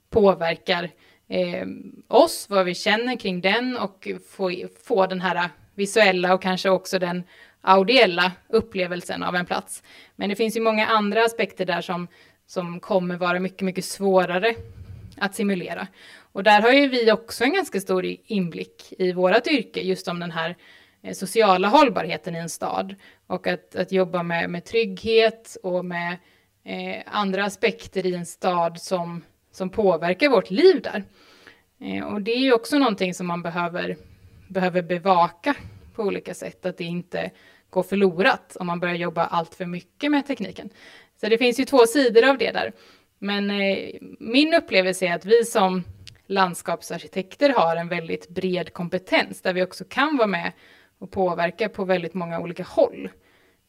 påverkar 0.10 0.92
eh, 1.28 1.68
oss, 2.08 2.46
vad 2.50 2.66
vi 2.66 2.76
känner 2.76 3.20
kring 3.20 3.42
den 3.42 3.78
och 3.78 4.08
få, 4.30 4.52
få 4.84 5.08
den 5.08 5.22
här 5.22 5.50
visuella 5.76 6.34
och 6.34 6.42
kanske 6.42 6.70
också 6.70 7.00
den 7.00 7.24
audiella 7.62 8.32
upplevelsen 8.50 9.24
av 9.24 9.36
en 9.36 9.46
plats. 9.46 9.84
Men 10.16 10.30
det 10.30 10.36
finns 10.36 10.58
ju 10.58 10.62
många 10.62 10.88
andra 10.88 11.26
aspekter 11.26 11.66
där 11.66 11.82
som, 11.82 12.08
som 12.48 12.80
kommer 12.80 13.18
vara 13.18 13.40
mycket, 13.40 13.62
mycket 13.62 13.86
svårare 13.86 14.56
att 15.18 15.36
simulera. 15.36 15.88
Och 16.32 16.44
där 16.44 16.62
har 16.62 16.72
ju 16.72 16.88
vi 16.88 17.12
också 17.12 17.44
en 17.44 17.54
ganska 17.54 17.80
stor 17.80 18.06
inblick 18.26 18.94
i 18.98 19.14
vårt 19.14 19.48
yrke, 19.48 19.82
just 19.82 20.08
om 20.08 20.20
den 20.20 20.32
här 20.32 20.56
eh, 21.04 21.14
sociala 21.14 21.68
hållbarheten 21.68 22.36
i 22.36 22.40
en 22.40 22.50
stad 22.50 22.96
och 23.28 23.48
att, 23.48 23.76
att 23.76 23.92
jobba 23.92 24.24
med, 24.24 24.50
med 24.50 24.66
trygghet 24.66 25.58
och 25.64 25.86
med 25.86 26.18
eh, 26.64 27.04
andra 27.06 27.46
aspekter 27.46 28.06
i 28.06 28.16
en 28.16 28.26
stad 28.26 28.82
som, 28.82 29.24
som 29.52 29.70
påverkar 29.70 30.30
vårt 30.30 30.50
liv 30.50 30.82
där. 30.82 31.04
Eh, 31.82 32.04
och 32.04 32.22
det 32.22 32.32
är 32.32 32.40
ju 32.40 32.54
också 32.54 32.78
någonting 32.78 33.14
som 33.14 33.28
man 33.28 33.42
behöver, 33.42 33.98
behöver 34.48 34.82
bevaka 34.82 35.56
på 36.00 36.06
olika 36.06 36.34
sätt, 36.34 36.66
att 36.66 36.78
det 36.78 36.84
inte 36.84 37.32
går 37.70 37.84
förlorat 37.84 38.58
om 38.60 38.68
man 38.68 38.80
börjar 38.80 38.96
jobba 38.96 39.26
allt 39.26 39.56
för 39.56 39.66
mycket 39.66 40.12
med 40.12 40.28
tekniken. 40.28 40.70
Så 41.22 41.30
det 41.30 41.38
finns 41.38 41.60
ju 41.60 41.66
två 41.66 41.86
sidor 41.86 42.30
av 42.30 42.38
det 42.38 42.52
där. 42.52 42.72
Men 43.18 43.52
eh, 43.52 43.96
min 44.20 44.54
upplevelse 44.54 45.06
är 45.06 45.16
att 45.16 45.26
vi 45.26 45.46
som 45.46 45.84
landskapsarkitekter 46.26 47.50
har 47.50 47.76
en 47.76 47.88
väldigt 47.88 48.30
bred 48.30 48.74
kompetens 48.74 49.42
där 49.42 49.54
vi 49.54 49.64
också 49.64 49.86
kan 49.90 50.18
vara 50.18 50.28
med 50.28 50.52
och 51.00 51.12
påverka 51.12 51.70
på 51.70 51.86
väldigt 51.86 52.14
många 52.14 52.40
olika 52.40 52.64
håll 52.64 53.10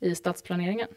i 0.00 0.14
stadsplaneringen. 0.14 0.88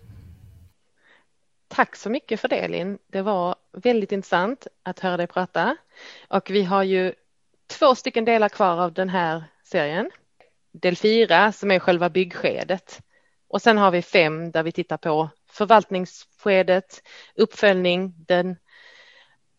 Tack 1.68 1.96
så 1.96 2.10
mycket 2.10 2.40
för 2.40 2.48
det 2.48 2.60
Elin. 2.60 2.98
Det 3.08 3.22
var 3.22 3.56
väldigt 3.72 4.12
intressant 4.12 4.68
att 4.84 5.00
höra 5.00 5.18
dig 5.18 5.28
prata 5.28 5.78
och 6.28 6.50
vi 6.50 6.64
har 6.64 6.84
ju 6.84 7.14
två 7.68 7.96
stycken 7.96 8.26
delar 8.26 8.50
kvar 8.50 8.78
av 8.78 8.94
den 8.94 9.10
här 9.10 9.44
serien. 9.64 10.12
Del 10.74 10.96
fyra 10.96 11.52
som 11.52 11.72
är 11.72 11.80
själva 11.80 12.10
byggskedet 12.10 13.02
och 13.54 13.62
sen 13.62 13.78
har 13.78 13.92
vi 13.92 14.02
fem 14.02 14.52
där 14.52 14.64
vi 14.64 14.72
tittar 14.72 14.98
på 14.98 15.30
förvaltningsskedet, 15.50 17.02
uppföljning, 17.36 18.14
den 18.18 18.56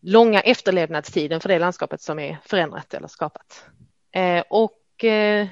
långa 0.01 0.41
efterlevnadstiden 0.41 1.39
för 1.39 1.49
det 1.49 1.59
landskapet 1.59 2.01
som 2.01 2.19
är 2.19 2.37
förändrat 2.45 2.93
eller 2.93 3.07
skapat. 3.07 3.65
Eh, 4.11 4.43
och 4.49 5.03
eh, 5.03 5.47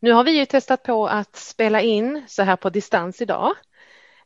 nu 0.00 0.12
har 0.12 0.24
vi 0.24 0.30
ju 0.30 0.46
testat 0.46 0.82
på 0.82 1.08
att 1.08 1.36
spela 1.36 1.80
in 1.80 2.24
så 2.28 2.42
här 2.42 2.56
på 2.56 2.70
distans 2.70 3.22
idag 3.22 3.54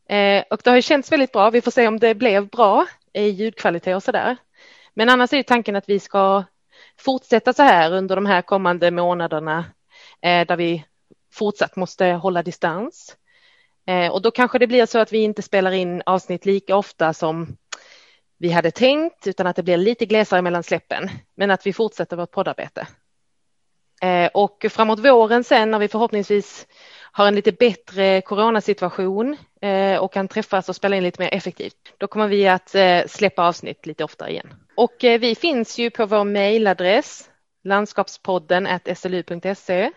eh, 0.09 0.45
och 0.51 0.61
det 0.64 0.70
har 0.70 0.76
ju 0.76 0.82
känts 0.82 1.12
väldigt 1.12 1.32
bra. 1.32 1.51
Vi 1.51 1.61
får 1.61 1.70
se 1.70 1.88
om 1.88 1.99
det 1.99 2.14
blev 2.14 2.49
bra 2.49 2.86
i 3.12 3.28
ljudkvalitet 3.28 3.97
och 3.97 4.03
så 4.03 4.12
där. 4.12 4.36
Men 4.95 5.09
annars 5.09 5.32
är 5.32 5.43
tanken 5.43 5.76
att 5.76 5.88
vi 5.88 6.01
ska 6.01 6.45
fortsätta 6.99 7.53
så 7.53 7.62
här 7.62 7.93
under 7.93 8.16
de 8.16 8.26
här 8.26 8.43
kommande 8.43 8.91
månaderna 8.91 9.64
Eh, 10.23 10.47
där 10.47 10.57
vi 10.57 10.85
fortsatt 11.33 11.77
måste 11.77 12.07
hålla 12.07 12.43
distans. 12.43 13.16
Eh, 13.87 14.12
och 14.12 14.23
då 14.23 14.31
kanske 14.31 14.59
det 14.59 14.66
blir 14.66 14.87
så 14.87 14.99
att 14.99 15.12
vi 15.12 15.18
inte 15.18 15.43
spelar 15.43 15.73
in 15.73 16.03
avsnitt 16.07 16.47
lika 16.47 16.77
ofta 16.77 17.12
som 17.12 17.57
vi 18.39 18.51
hade 18.51 18.71
tänkt 18.71 19.27
utan 19.27 19.47
att 19.47 19.57
det 19.57 19.62
blir 19.62 19.77
lite 19.77 20.07
glesare 20.07 20.43
mellan 20.43 20.62
släppen 20.62 21.11
men 21.35 21.51
att 21.51 21.66
vi 21.66 21.73
fortsätter 21.73 22.16
vårt 22.16 22.31
poddarbete. 22.31 22.87
Eh, 24.03 24.31
och 24.35 24.66
framåt 24.71 24.99
våren 24.99 25.45
sen 25.45 25.71
när 25.71 25.79
vi 25.79 25.89
förhoppningsvis 25.89 26.66
har 27.12 27.27
en 27.27 27.35
lite 27.35 27.53
bättre 27.53 28.21
coronasituation 28.21 29.37
eh, 29.62 29.97
och 29.97 30.12
kan 30.12 30.29
träffas 30.29 30.68
och 30.68 30.77
spela 30.77 30.97
in 30.97 31.03
lite 31.03 31.23
mer 31.23 31.35
effektivt, 31.35 31.95
då 31.99 32.07
kommer 32.07 32.29
vi 32.29 32.49
att 32.49 32.75
eh, 32.75 33.07
släppa 33.07 33.43
avsnitt 33.43 33.87
lite 33.87 34.05
oftare 34.05 34.31
igen. 34.31 34.55
Och 34.77 35.05
eh, 35.05 35.21
vi 35.21 35.35
finns 35.35 35.79
ju 35.79 35.91
på 35.91 36.07
vår 36.07 36.25
mejladress 36.25 37.31
landskapspodden 37.64 38.68
slu.se 38.95 39.91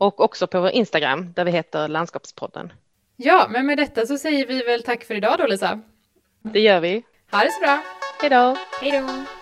och 0.00 0.20
också 0.20 0.46
på 0.46 0.60
vår 0.60 0.70
Instagram 0.70 1.32
där 1.32 1.44
vi 1.44 1.50
heter 1.50 1.88
landskapspodden. 1.88 2.72
Ja, 3.16 3.46
men 3.50 3.66
med 3.66 3.78
detta 3.78 4.06
så 4.06 4.18
säger 4.18 4.46
vi 4.46 4.62
väl 4.62 4.82
tack 4.82 5.04
för 5.04 5.14
idag 5.14 5.38
då 5.38 5.46
Lisa. 5.46 5.80
Det 6.42 6.60
gör 6.60 6.80
vi. 6.80 7.02
Ha 7.30 7.38
det 7.44 7.50
så 7.50 7.60
bra. 7.60 7.82
Hej 8.20 8.30
då. 8.30 8.56
Hej 8.80 8.92
då. 8.92 9.39